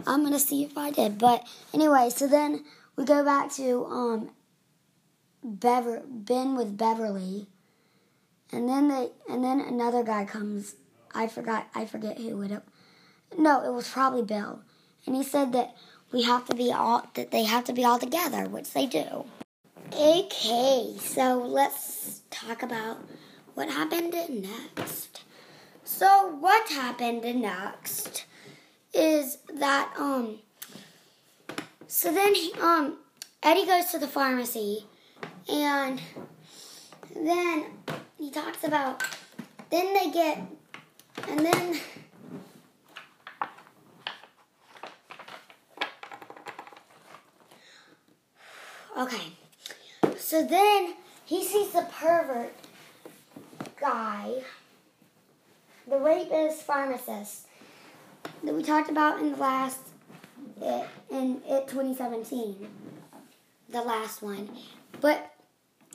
[0.06, 1.18] I'm gonna see if I did.
[1.18, 2.64] But anyway, so then
[2.96, 4.30] we go back to um
[5.44, 7.46] Bever Ben with Beverly.
[8.52, 10.76] And then they and then another guy comes.
[11.14, 12.60] I forgot I forget who it was.
[13.36, 14.60] No, it was probably Bill.
[15.06, 15.76] And he said that
[16.12, 19.24] we have to be all that they have to be all together, which they do.
[19.92, 22.98] Okay, so let's talk about
[23.54, 25.22] what happened next.
[25.84, 28.24] So what happened next
[28.92, 30.38] is that um
[31.86, 32.98] so then he, um
[33.42, 34.86] Eddie goes to the pharmacy
[35.48, 36.00] and
[37.14, 37.66] then
[38.18, 39.02] he talks about
[39.70, 40.38] then they get
[41.28, 41.78] and then
[48.96, 49.32] Okay.
[50.16, 50.94] So then
[51.26, 52.54] he sees the pervert
[53.78, 54.42] guy,
[55.86, 57.46] the rapist pharmacist
[58.42, 59.80] that we talked about in the last
[60.60, 62.68] it, in it 2017,
[63.68, 64.48] the last one.
[65.02, 65.30] But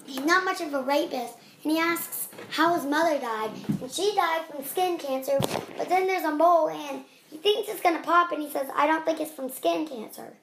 [0.06, 1.34] he's not much of a rapist,
[1.64, 5.40] and he asks how his mother died, and she died from skin cancer.
[5.76, 8.86] But then there's a mole, and he thinks it's gonna pop, and he says, "I
[8.86, 10.38] don't think it's from skin cancer,"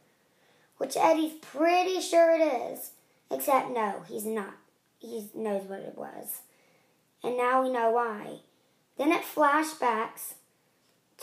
[0.79, 2.93] which Eddie's pretty sure it is.
[3.31, 4.55] Except no, he's not.
[4.99, 6.41] He knows what it was,
[7.22, 8.39] and now we know why.
[8.97, 10.35] Then it flashbacks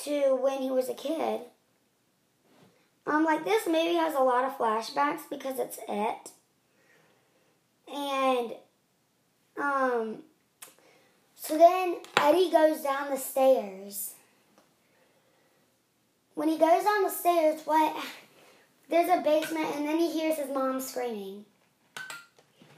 [0.04, 1.42] to when he was a kid.
[3.08, 6.32] Um, like this movie has a lot of flashbacks because it's it.
[7.94, 8.54] And
[9.62, 10.24] um
[11.36, 14.16] so then Eddie goes down the stairs.
[16.34, 17.96] When he goes down the stairs, what
[18.90, 21.46] there's a basement and then he hears his mom screaming.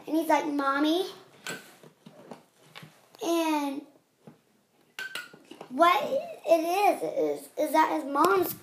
[0.06, 1.08] And he's like, "Mommy."
[3.24, 3.82] And
[5.70, 6.02] what
[6.48, 8.56] it is is is that his mom's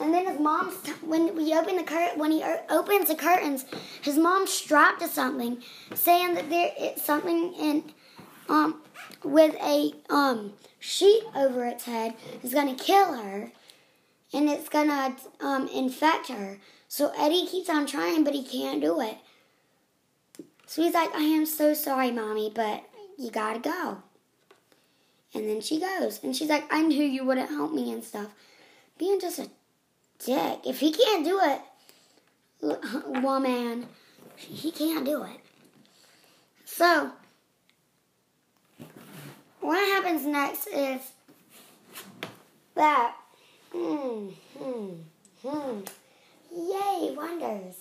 [0.00, 3.64] and then his mom's when we open the cur- when he opens the curtains,
[4.00, 5.62] his mom's strapped to something,
[5.94, 7.84] saying that there it's something in
[8.48, 8.82] um
[9.22, 13.52] with a um sheet over its head is gonna kill her,
[14.32, 16.58] and it's gonna um infect her.
[16.88, 19.16] So Eddie keeps on trying, but he can't do it.
[20.66, 22.84] So he's like, "I am so sorry, mommy, but
[23.18, 24.02] you gotta go."
[25.34, 28.34] And then she goes, and she's like, "I knew you wouldn't help me and stuff."
[28.98, 29.50] Being just a
[30.18, 30.60] dick.
[30.64, 31.60] If he can't do it,
[33.22, 33.88] woman,
[34.36, 35.40] he can't do it.
[36.64, 37.12] So,
[39.60, 41.00] what happens next is
[42.74, 43.16] that,
[43.72, 44.90] hmm, hmm,
[45.42, 45.80] hmm,
[46.54, 47.76] yay, wonders,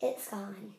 [0.00, 0.74] it's gone.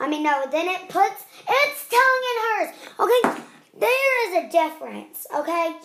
[0.00, 2.74] I mean, no, then it puts its tongue in hers.
[3.00, 3.42] Okay,
[3.78, 5.76] there is a difference, okay?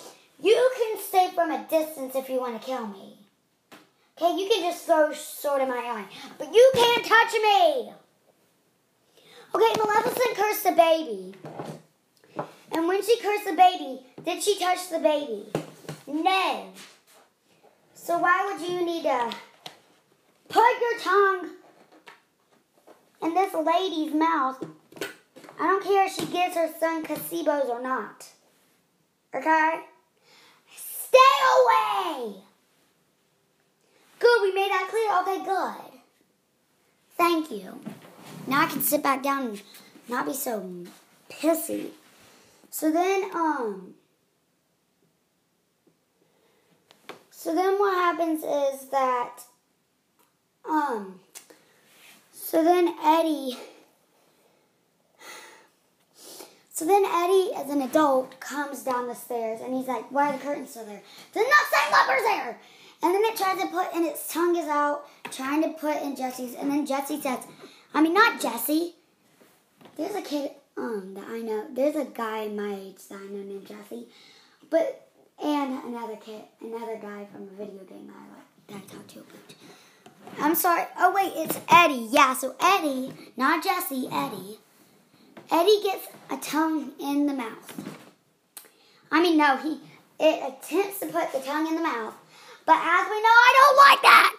[0.41, 3.17] You can stay from a distance if you want to kill me.
[4.17, 6.05] Okay, you can just throw sword in my eye,
[6.37, 7.93] but you can't touch me.
[9.55, 11.35] Okay, Maleficent cursed the baby.
[12.71, 15.45] And when she cursed the baby, did she touch the baby?
[16.07, 16.67] No.
[18.01, 19.31] So why would you need to
[20.47, 21.49] put your tongue
[23.21, 24.65] in this lady's mouth?
[25.59, 28.27] I don't care if she gives her son placebos or not.
[29.35, 29.81] Okay?
[30.75, 31.17] Stay
[31.59, 32.35] away!
[34.17, 35.35] Good, we made that clear.
[35.35, 35.99] Okay, good.
[37.15, 37.79] Thank you.
[38.47, 39.61] Now I can sit back down and
[40.07, 40.85] not be so
[41.29, 41.89] pissy.
[42.71, 43.93] So then, um,
[47.39, 49.43] so then what happens is that,
[50.69, 51.21] um,
[52.33, 53.57] so then Eddie,
[56.69, 60.33] so then Eddie, as an adult, comes down the stairs and he's like, why are
[60.33, 61.01] the curtains still there?
[61.31, 62.59] There's not sandwipers there!
[63.01, 66.17] And then it tries to put, and its tongue is out, trying to put in
[66.17, 66.55] Jesse's.
[66.55, 67.39] And then Jesse says,
[67.93, 68.95] I mean, not Jesse.
[69.95, 71.67] There's a kid um, that I know.
[71.71, 74.09] There's a guy my age that I know named Jesse.
[74.69, 75.08] But,
[75.43, 79.19] and another kid, another guy from a video game I like, that I talk to
[79.19, 79.55] a bunch.
[80.39, 80.83] I'm sorry.
[80.97, 82.07] Oh, wait, it's Eddie.
[82.11, 84.59] Yeah, so Eddie, not Jesse, Eddie.
[85.51, 87.95] Eddie gets a tongue in the mouth.
[89.11, 89.79] I mean, no, he
[90.19, 92.13] it attempts to put the tongue in the mouth.
[92.65, 94.37] But as we know, I don't like that.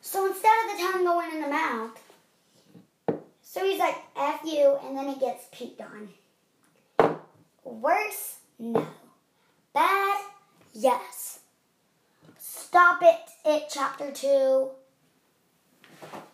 [0.00, 1.90] So instead of the tongue going in the mouth,
[3.42, 7.18] so he's like, F you, and then he gets puked on.
[7.64, 8.36] Worse?
[8.58, 8.86] No.
[9.74, 10.24] Bad?
[10.72, 11.40] Yes.
[12.38, 14.68] Stop it, it chapter 2.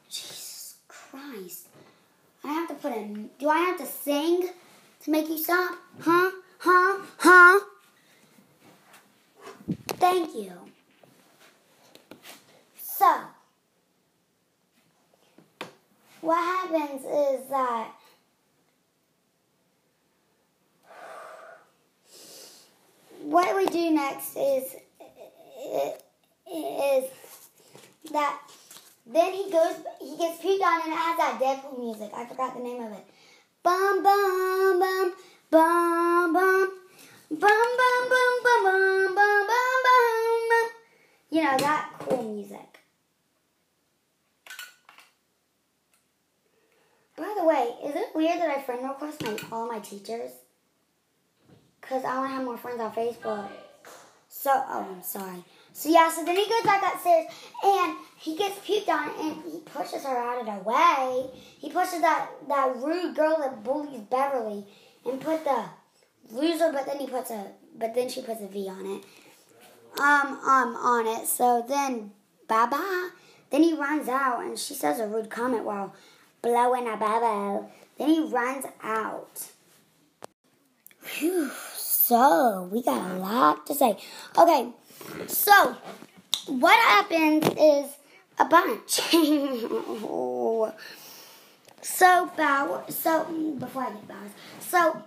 [0.09, 1.69] Jesus Christ.
[2.43, 3.29] I have to put a.
[3.39, 4.49] Do I have to sing
[5.05, 5.79] to make you stop?
[6.01, 6.31] Huh?
[6.59, 7.03] Huh?
[7.19, 7.61] Huh?
[9.89, 10.53] Thank you.
[12.77, 13.21] So,
[16.21, 17.93] what happens is that
[23.25, 24.77] what we do next is
[26.47, 27.05] is
[28.13, 28.39] that
[29.07, 32.11] then he goes he gets puked on and it has that Deadpool music.
[32.15, 33.07] I forgot the name of it.
[33.63, 35.13] Bum bum bum
[35.51, 36.75] bum bum
[37.31, 39.49] bum bum bum bum bum bum bum
[40.51, 40.71] bum.
[41.31, 42.81] You know that cool music.
[47.17, 50.33] By the way, is it weird that I friend request my all my teachers?
[51.89, 53.49] Cause I want to have more friends on Facebook.
[54.29, 55.45] So, oh, I'm sorry.
[55.73, 57.27] So yeah, so then he goes back upstairs
[57.65, 61.31] and he gets puked on and he pushes her out of the way.
[61.59, 64.65] He pushes that that rude girl that bullies Beverly
[65.05, 65.65] and put the
[66.31, 69.05] loser, but then he puts a but then she puts a V on it.
[70.01, 71.27] Um, um, on it.
[71.27, 72.13] So then,
[72.47, 73.11] bye bye.
[73.51, 75.95] Then he runs out and she says a rude comment while
[76.41, 77.71] blowing a bubble.
[77.99, 79.49] Then he runs out.
[81.01, 81.51] Phew.
[82.07, 83.97] So we got a lot to say.
[84.37, 84.69] Okay,
[85.27, 85.75] so
[86.49, 87.97] what happens is
[88.39, 89.01] a bunch.
[91.81, 92.95] so Bowers.
[92.95, 93.25] So
[93.59, 94.33] before I get Bowers.
[94.61, 95.03] So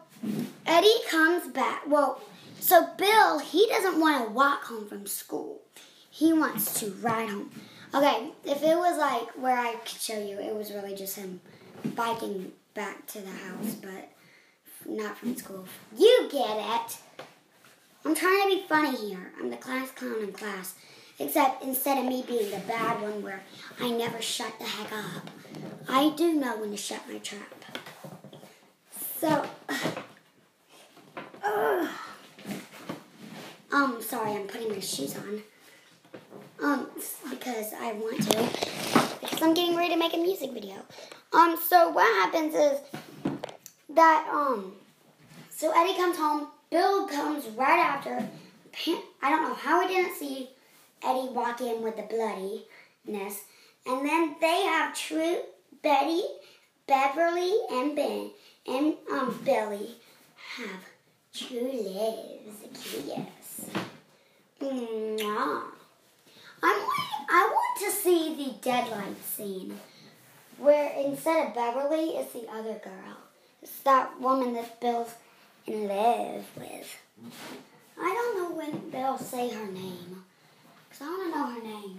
[0.66, 1.84] Eddie comes back.
[1.88, 2.20] Well,
[2.60, 5.62] so Bill he doesn't want to walk home from school.
[6.10, 7.52] He wants to ride home.
[7.94, 11.42] Okay, if it was like where I could show you, it was really just him
[11.96, 14.10] biking back to the house, but
[14.88, 15.66] not from school.
[15.98, 16.98] You get it.
[18.06, 19.32] I'm trying to be funny here.
[19.40, 20.76] I'm the class clown in class.
[21.20, 23.44] Except instead of me being the bad one where
[23.82, 25.30] I never shut the heck up,
[25.90, 27.42] I do know when to shut my trap.
[29.20, 29.46] So,
[31.44, 31.88] uh,
[33.72, 35.42] um, sorry, I'm putting my shoes on.
[36.64, 36.88] Um,
[37.30, 39.20] because I want to.
[39.20, 40.76] Because I'm getting ready to make a music video.
[41.34, 42.80] Um, so what happens is
[43.90, 44.74] that, um,
[45.50, 46.48] so Eddie comes home.
[46.70, 48.28] Bill comes right after.
[49.22, 50.50] I don't know how he didn't see
[51.04, 53.44] Eddie walk in with the bloodiness.
[53.86, 55.38] And then they have True,
[55.82, 56.24] Betty,
[56.88, 58.32] Beverly, and Ben,
[58.68, 59.96] and um Billy
[60.58, 60.84] have
[61.34, 63.70] True Lives kiss.
[64.62, 65.64] Mwah.
[66.64, 69.80] I'm waiting, I want to see the deadline scene
[70.58, 73.27] where instead of Beverly, it's the other girl.
[73.62, 75.16] It's that woman that Bill's
[75.66, 76.98] in love with.
[78.00, 80.24] I don't know when they'll say her name.
[80.90, 81.98] Because I want to know her name.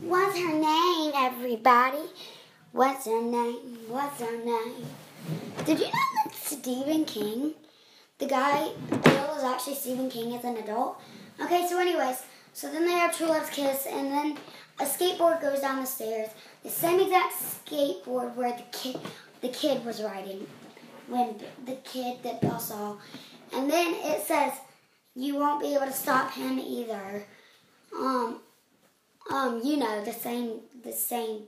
[0.00, 2.10] What's her name, everybody?
[2.72, 3.78] What's her name?
[3.88, 4.86] What's her name?
[5.64, 7.52] Did you know that Stephen King,
[8.18, 11.00] the guy, Bill is actually Stephen King as an adult?
[11.40, 14.38] Okay, so anyways, so then they have True Love's Kiss, and then
[14.78, 16.28] a skateboard goes down the stairs.
[16.62, 18.98] The same exact skateboard where the kid,
[19.44, 20.46] the kid was riding
[21.06, 21.34] when
[21.66, 22.96] the kid that Bill saw.
[23.52, 24.54] And then it says
[25.14, 27.26] you won't be able to stop him either.
[27.94, 28.40] Um,
[29.30, 31.42] um, you know the same the same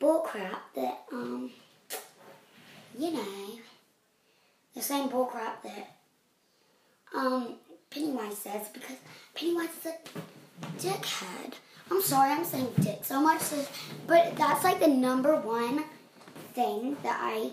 [0.00, 1.50] bullcrap that um,
[2.98, 3.58] you know
[4.74, 5.96] the same bullcrap that
[7.14, 7.56] um
[7.90, 8.96] Pennywise says because
[9.34, 11.52] Pennywise is a dickhead.
[11.90, 13.42] I'm sorry, I'm saying dick so much,
[14.06, 15.84] but that's like the number one
[16.56, 17.50] thing that I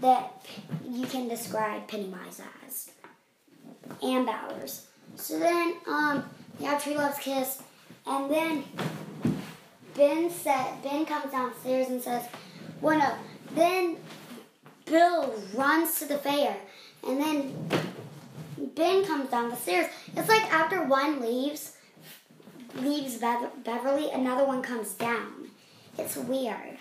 [0.00, 0.46] that
[0.88, 2.90] you can describe Pennywise as.
[4.02, 4.86] And Bowers.
[5.16, 6.24] So then, um,
[6.64, 7.62] have Tree Love's Kiss,
[8.06, 8.64] and then
[9.94, 12.24] Ben said Ben comes downstairs and says,
[12.80, 13.14] "Well, no."
[13.54, 13.96] Then
[14.86, 16.56] Bill runs to the fair,
[17.06, 17.68] and then
[18.76, 19.90] Ben comes down the stairs.
[20.16, 21.76] It's like after one leaves,
[22.76, 25.50] leaves Bev- Beverly, another one comes down.
[25.98, 26.78] It's weird.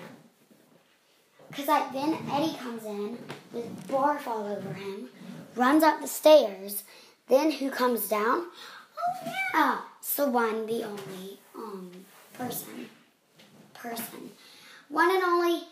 [1.51, 3.17] Cause like then Eddie comes in
[3.51, 5.09] with barf all over him,
[5.55, 6.83] runs up the stairs.
[7.27, 8.45] Then who comes down?
[8.97, 11.91] Oh yeah, it's the one, the only um
[12.33, 12.89] person,
[13.73, 14.31] person,
[14.89, 15.63] one and only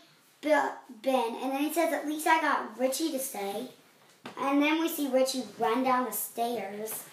[0.42, 1.36] Ben.
[1.42, 3.70] And then he says, "At least I got Richie to stay."
[4.40, 7.04] And then we see Richie run down the stairs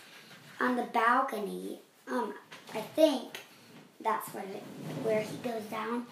[0.60, 1.80] on the balcony.
[2.08, 2.34] Um,
[2.74, 3.40] I think
[4.00, 4.62] that's where, it,
[5.02, 6.06] where he goes down.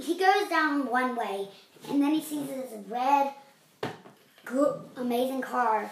[0.00, 1.48] He goes down one way,
[1.88, 3.32] and then he sees this red,
[4.96, 5.90] amazing car,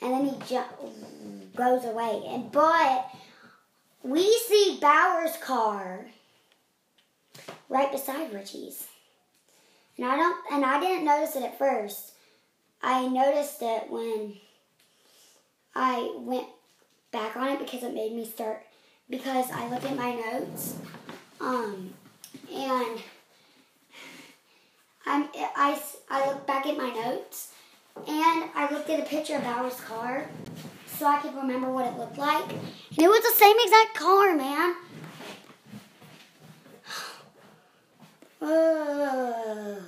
[0.00, 2.22] and then he ju- goes away.
[2.26, 3.08] And but
[4.02, 6.06] we see Bowers' car
[7.68, 8.86] right beside Richie's,
[9.96, 12.12] and I don't, and I didn't notice it at first.
[12.82, 14.36] I noticed it when
[15.74, 16.46] I went
[17.10, 18.62] back on it because it made me start
[19.08, 20.74] because I looked at my notes
[21.40, 21.94] um
[22.52, 22.98] and
[25.08, 25.80] I'm I
[26.10, 27.52] I back at my notes
[27.96, 30.26] and I looked at a picture of Bowers' car
[30.86, 32.50] so I could remember what it looked like.
[32.50, 34.74] And it was the same exact car, man.
[38.40, 39.78] Oh.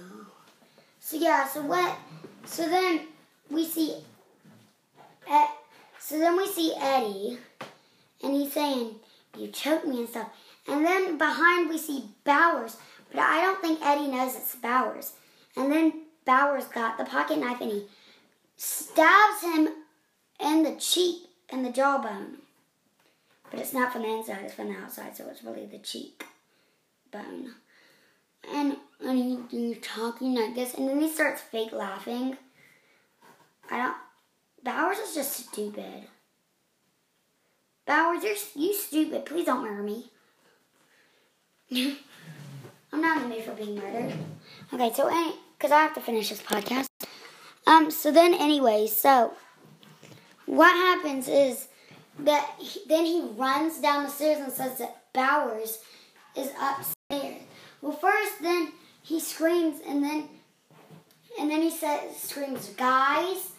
[0.98, 1.96] So yeah, so what
[2.44, 3.02] so then
[3.48, 3.94] we see
[5.28, 5.48] Ed,
[6.00, 7.38] so then we see Eddie
[8.22, 8.96] and he's saying,
[9.36, 10.30] You choked me and stuff.
[10.66, 12.76] And then behind we see Bowers,
[13.10, 15.12] but I don't think Eddie knows it's Bowers.
[15.56, 15.92] And then
[16.24, 17.86] Bowers got the pocket knife and he
[18.56, 19.68] stabs him
[20.38, 22.38] in the cheek and the jawbone.
[23.50, 26.24] But it's not from the inside, it's from the outside, so it's really the cheek
[27.10, 27.54] bone.
[28.52, 32.36] And and he, he's talking like this, and then he starts fake laughing.
[33.70, 33.96] I don't.
[34.62, 36.04] Bowers is just stupid.
[37.86, 39.24] Bowers, you're you stupid.
[39.26, 40.10] Please don't murder me.
[42.92, 44.12] I'm not in the mood for being murdered.
[44.72, 45.10] Okay, so
[45.56, 46.86] because I have to finish this podcast.
[47.66, 47.90] Um.
[47.90, 49.34] So then, anyway, so
[50.46, 51.68] what happens is
[52.20, 55.78] that he, then he runs down the stairs and says that Bowers
[56.36, 57.42] is upstairs.
[57.80, 58.72] Well, first, then
[59.02, 60.28] he screams, and then
[61.38, 63.50] and then he says screams, guys.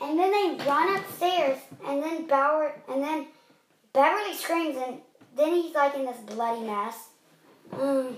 [0.00, 3.26] And then they run upstairs, and then Bauer, and then
[3.92, 4.98] Beverly screams, and
[5.36, 6.96] then he's like in this bloody mess.
[7.72, 8.16] Um,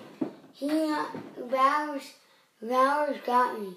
[0.52, 1.06] he, uh,
[1.50, 2.12] Bowers,
[2.60, 3.74] Bowers got me.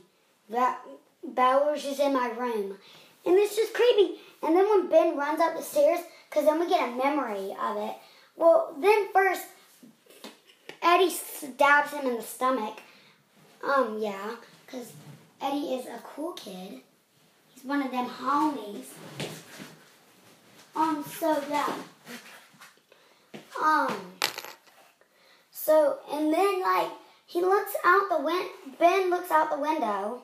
[0.50, 0.78] Ba-
[1.24, 2.78] Bowers is in my room,
[3.26, 4.16] and it's just creepy.
[4.42, 6.00] And then when Ben runs up the stairs,
[6.30, 7.96] because then we get a memory of it.
[8.36, 9.46] Well, then first
[10.82, 12.80] Eddie stabs him in the stomach.
[13.64, 14.36] Um, yeah,
[14.66, 14.92] because
[15.42, 16.82] Eddie is a cool kid.
[17.54, 18.86] He's one of them homies.
[20.76, 21.74] Um, so yeah.
[23.62, 23.94] Um,
[25.68, 26.88] so, and then, like,
[27.26, 28.48] he looks out the win.
[28.80, 30.24] Ben looks out the window,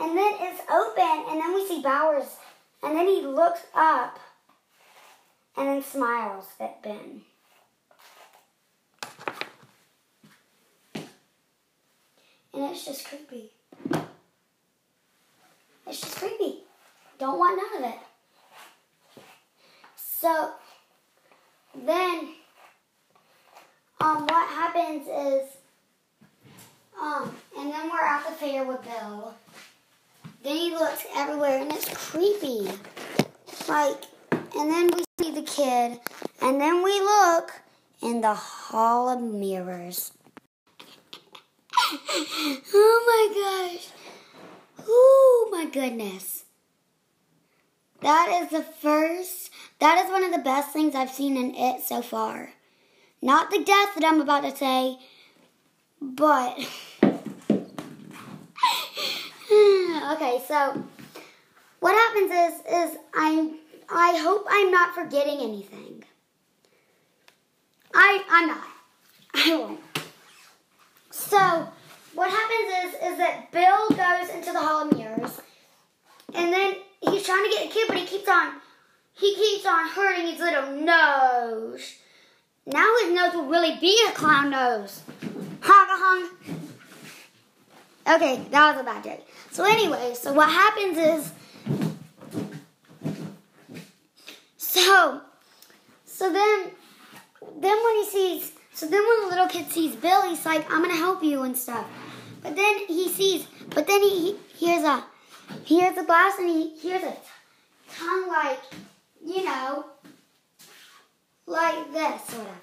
[0.00, 2.26] and then it's open, and then we see Bowers,
[2.82, 4.18] and then he looks up,
[5.56, 7.20] and then smiles at Ben.
[12.52, 13.52] And it's just creepy.
[15.86, 16.64] It's just creepy.
[17.20, 18.00] Don't want none of it.
[19.94, 20.50] So
[21.76, 22.34] then
[24.02, 25.48] um what happens is
[27.00, 29.34] um and then we're at the fair with Bill.
[30.42, 32.68] Then he looks everywhere and it's creepy.
[33.68, 34.04] Like
[34.56, 36.00] and then we see the kid
[36.40, 37.52] and then we look
[38.02, 40.12] in the hall of mirrors.
[42.74, 43.88] oh my gosh.
[44.86, 46.44] Oh my goodness.
[48.00, 51.82] That is the first, that is one of the best things I've seen in it
[51.82, 52.52] so far.
[53.22, 54.98] Not the death that I'm about to say,
[56.00, 56.58] but.
[60.12, 60.84] okay, so
[61.78, 63.52] what happens is, is I,
[63.88, 66.02] I hope I'm not forgetting anything.
[67.94, 68.64] I, I'm not.
[69.34, 69.80] I won't.
[71.10, 71.68] So,
[72.14, 75.40] what happens is is that Bill goes into the Hall of Mirrors,
[76.34, 78.54] and then he's trying to get a kid, but he keeps on
[79.14, 82.01] he keeps on hurting his little nose.
[82.66, 85.02] Now his nose will really be a clown nose.
[88.06, 89.26] Okay, that was a bad joke.
[89.50, 91.32] So anyway, so what happens is
[94.56, 95.20] so
[96.04, 96.70] so then
[97.60, 100.82] then when he sees so then when the little kid sees Bill, he's like, I'm
[100.82, 101.86] gonna help you and stuff.
[102.42, 105.04] But then he sees, but then he, he hears a,
[105.64, 107.16] he hears a blast and he hears a
[107.96, 108.60] tongue like,
[109.24, 109.84] you know,
[111.52, 112.54] like this, sort of.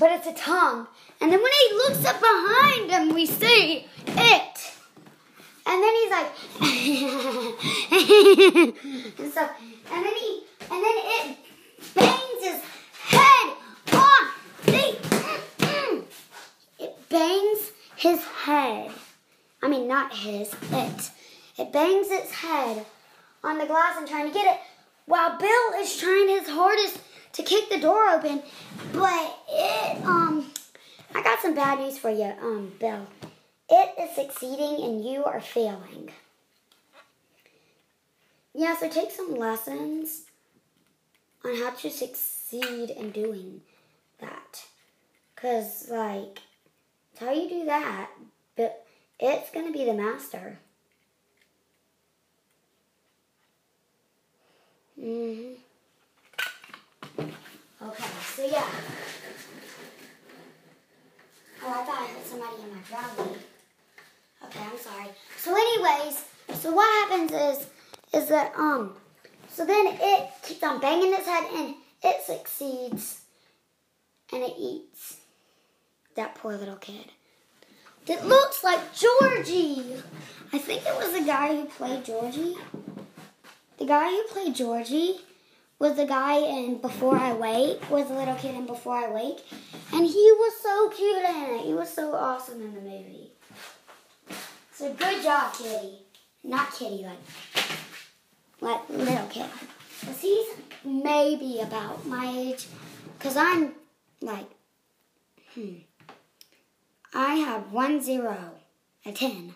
[0.00, 0.88] But it's a tongue.
[1.20, 4.72] And then when he looks up behind him, we see it.
[5.66, 6.26] And then he's like,
[9.20, 9.50] and stuff.
[9.92, 11.36] And then he, and then it
[11.94, 12.60] bangs his
[13.04, 13.54] head
[13.92, 14.28] on
[14.66, 14.96] the,
[16.80, 18.90] it bangs his head.
[19.62, 21.10] I mean, not his, it.
[21.56, 22.84] It bangs its head
[23.44, 24.58] on the glass and trying to get it
[25.06, 26.98] while Bill is trying his hardest
[27.32, 28.42] to kick the door open.
[28.92, 30.50] But it, um,
[31.14, 33.06] I got some bad news for you, um, Bill.
[33.68, 36.10] It is succeeding and you are failing.
[38.54, 40.22] Yeah, so take some lessons
[41.44, 43.62] on how to succeed in doing
[44.20, 44.64] that.
[45.34, 46.40] Because, like,
[47.18, 48.10] how you do that,
[48.56, 48.86] but
[49.18, 50.58] it's going to be the master.
[54.98, 55.54] Hmm
[57.82, 58.04] Okay,
[58.34, 58.64] so yeah.
[61.62, 63.36] Oh, I thought I heard somebody in my driveway.
[64.44, 65.08] Okay, I'm sorry.
[65.36, 66.24] So, anyways,
[66.60, 67.66] so what happens is,
[68.14, 68.94] is that um,
[69.48, 73.22] so then it keeps on banging its head and it succeeds,
[74.32, 75.18] and it eats
[76.16, 77.06] that poor little kid.
[78.06, 80.02] That looks like Georgie.
[80.52, 82.56] I think it was the guy who played Georgie.
[83.78, 85.16] The guy who played Georgie
[85.78, 89.44] was the guy in Before I Wake, was the little kid in Before I Wake.
[89.92, 91.66] And he was so cute in it.
[91.66, 93.32] He was so awesome in the movie.
[94.72, 95.98] So good job, Kitty.
[96.44, 97.18] Not Kitty, like,
[98.60, 99.46] like little kid.
[100.00, 100.46] Because he's
[100.84, 102.66] maybe about my age.
[103.18, 103.72] Because I'm
[104.20, 104.48] like,
[105.54, 105.76] hmm.
[107.12, 108.52] I have one zero,
[109.04, 109.54] a ten.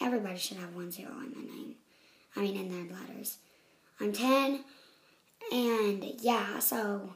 [0.00, 1.74] Everybody should have one zero in their name.
[2.36, 3.38] I mean, in their letters.
[3.98, 4.62] I'm 10,
[5.50, 7.14] and yeah, so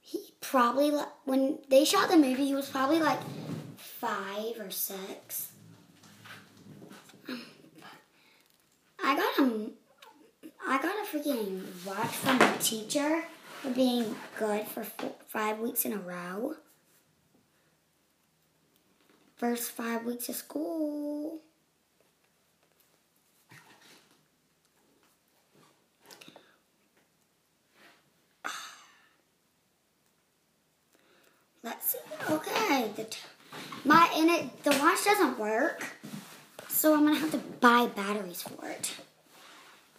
[0.00, 0.92] he probably,
[1.24, 3.18] when they shot the movie, he was probably like
[3.76, 5.48] five or six.
[7.28, 7.42] Um,
[9.02, 9.70] I got a,
[10.66, 13.24] I got a freaking watch from my teacher
[13.62, 14.84] for being good for
[15.26, 16.54] five weeks in a row.
[19.36, 21.40] First five weeks of school.
[31.64, 31.98] Let's see.
[32.30, 33.06] Okay, the
[33.86, 35.82] my and it the watch doesn't work,
[36.68, 38.92] so I'm gonna have to buy batteries for it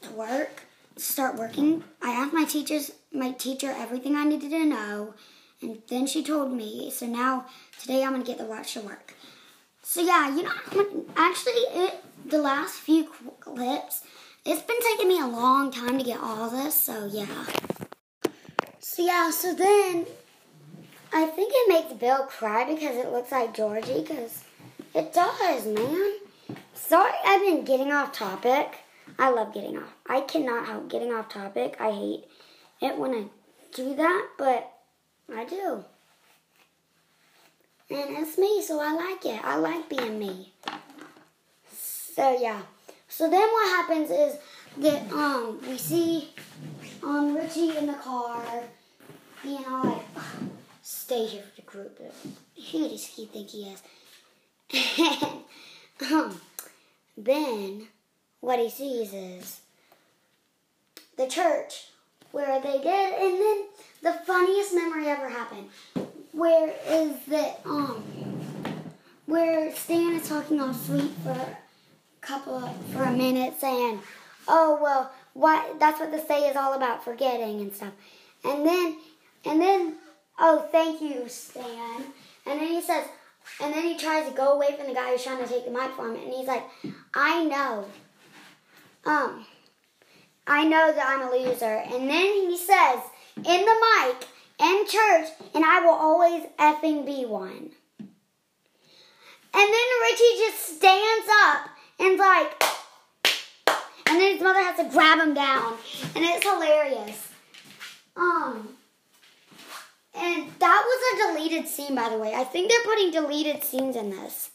[0.02, 0.62] to work.
[0.96, 1.84] Start working.
[2.04, 5.16] I asked my teachers, my teacher, everything I needed to know,
[5.60, 6.92] and then she told me.
[6.92, 7.48] So now
[7.82, 9.16] today I'm gonna get the watch to work.
[9.82, 11.96] So yeah, you know, actually, it
[12.28, 13.10] the last few
[13.40, 14.04] clips,
[14.46, 16.76] it's been taking me a long time to get all this.
[16.76, 17.48] So yeah.
[18.80, 20.06] So yeah, so then
[21.16, 24.44] I think it makes Bill cry because it looks like Georgie, because
[24.94, 26.12] it does, man.
[26.74, 28.80] Sorry, I've been getting off topic.
[29.18, 29.94] I love getting off.
[30.10, 31.78] I cannot help getting off topic.
[31.80, 32.26] I hate
[32.82, 33.24] it when I
[33.74, 34.74] do that, but
[35.34, 35.86] I do.
[37.90, 39.40] And it's me, so I like it.
[39.42, 40.52] I like being me.
[41.72, 42.62] So yeah.
[43.08, 44.38] So then what happens is
[44.80, 46.30] that um we see
[47.02, 48.44] um Richie in the car
[49.42, 50.55] being all like
[50.86, 52.00] stay here for the group.
[52.72, 53.82] Who does he think he is?
[56.12, 56.42] Um,
[57.18, 57.88] then
[58.42, 59.62] what he sees is
[61.18, 61.88] the church
[62.34, 63.64] where they did, and then
[64.04, 65.70] the funniest memory ever happened.
[66.34, 67.62] Where is that?
[67.64, 68.04] Um,
[69.26, 71.58] where Stan is talking all sweet for a
[72.20, 74.02] couple of, for a minute, saying,
[74.50, 75.80] "Oh well, what?
[75.80, 77.94] That's what the say is all about, forgetting and stuff."
[78.44, 78.98] And then,
[79.46, 79.96] and then
[80.40, 82.04] oh, thank you, Stan.
[82.46, 83.06] And then he says,
[83.62, 85.72] and then he tries to go away from the guy who's trying to take the
[85.72, 86.64] mic from him, and he's like,
[87.14, 87.86] I know.
[89.06, 89.46] Um,
[90.48, 91.66] I know that I'm a loser.
[91.66, 93.00] And then he says,
[93.38, 94.28] in the mic,
[94.60, 97.72] in church, and I will always effing be one.
[99.58, 102.64] And then Richie just stands up and's like,
[104.08, 105.76] and then his mother has to grab him down,
[106.16, 107.30] and it's hilarious.
[108.16, 108.70] Um,
[110.18, 112.34] and that was a deleted scene, by the way.
[112.34, 114.52] I think they're putting deleted scenes in this.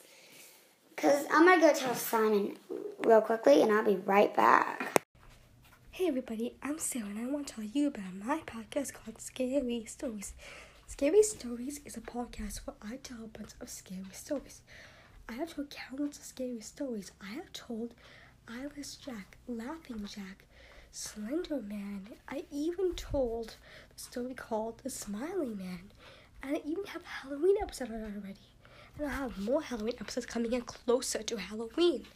[0.94, 2.56] Because I'm going to go tell Simon
[3.04, 5.00] real quickly, and I'll be right back.
[5.92, 9.84] Hey everybody, I'm Sarah and I want to tell you about my podcast called Scary
[9.86, 10.32] Stories.
[10.86, 14.62] Scary Stories is a podcast where I tell a bunch of scary stories.
[15.28, 17.12] I have told countless of scary stories.
[17.20, 17.92] I have told
[18.48, 20.46] Eyeless Jack, Laughing Jack,
[20.92, 22.08] Slender Man.
[22.28, 23.56] I even told
[23.94, 25.92] the story called The Smiling Man.
[26.42, 28.40] And I even have a Halloween episode already.
[28.98, 32.06] And I have more Halloween episodes coming in closer to Halloween.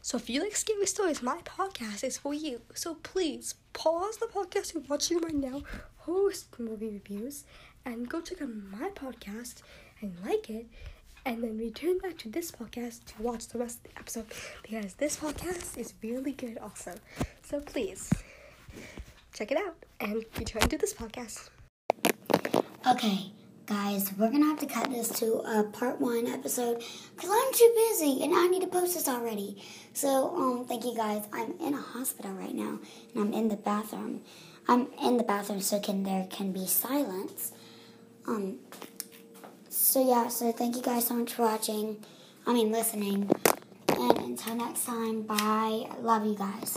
[0.00, 2.60] So if you like scary stories, my podcast is for you.
[2.74, 5.62] So please pause the podcast you're watching right now,
[5.98, 7.44] host movie reviews,
[7.84, 9.62] and go check out my podcast
[10.00, 10.66] and like it,
[11.24, 14.26] and then return back to this podcast to watch the rest of the episode
[14.62, 16.94] because this podcast is really good also.
[17.42, 18.10] So please
[19.32, 21.50] check it out and return to this podcast.
[22.86, 23.32] Okay,
[23.66, 26.82] guys, we're gonna have to cut this to a part one episode
[27.14, 29.62] because I'm too busy and I need to post this already.
[29.92, 31.22] So, um, thank you guys.
[31.32, 32.78] I'm in a hospital right now
[33.14, 34.22] and I'm in the bathroom.
[34.68, 37.52] I'm in the bathroom so can there can be silence.
[38.26, 38.58] Um,
[39.82, 41.96] so yeah, so thank you guys so much for watching.
[42.46, 43.28] I mean, listening.
[43.88, 45.88] And until next time, bye.
[46.00, 46.70] Love you guys.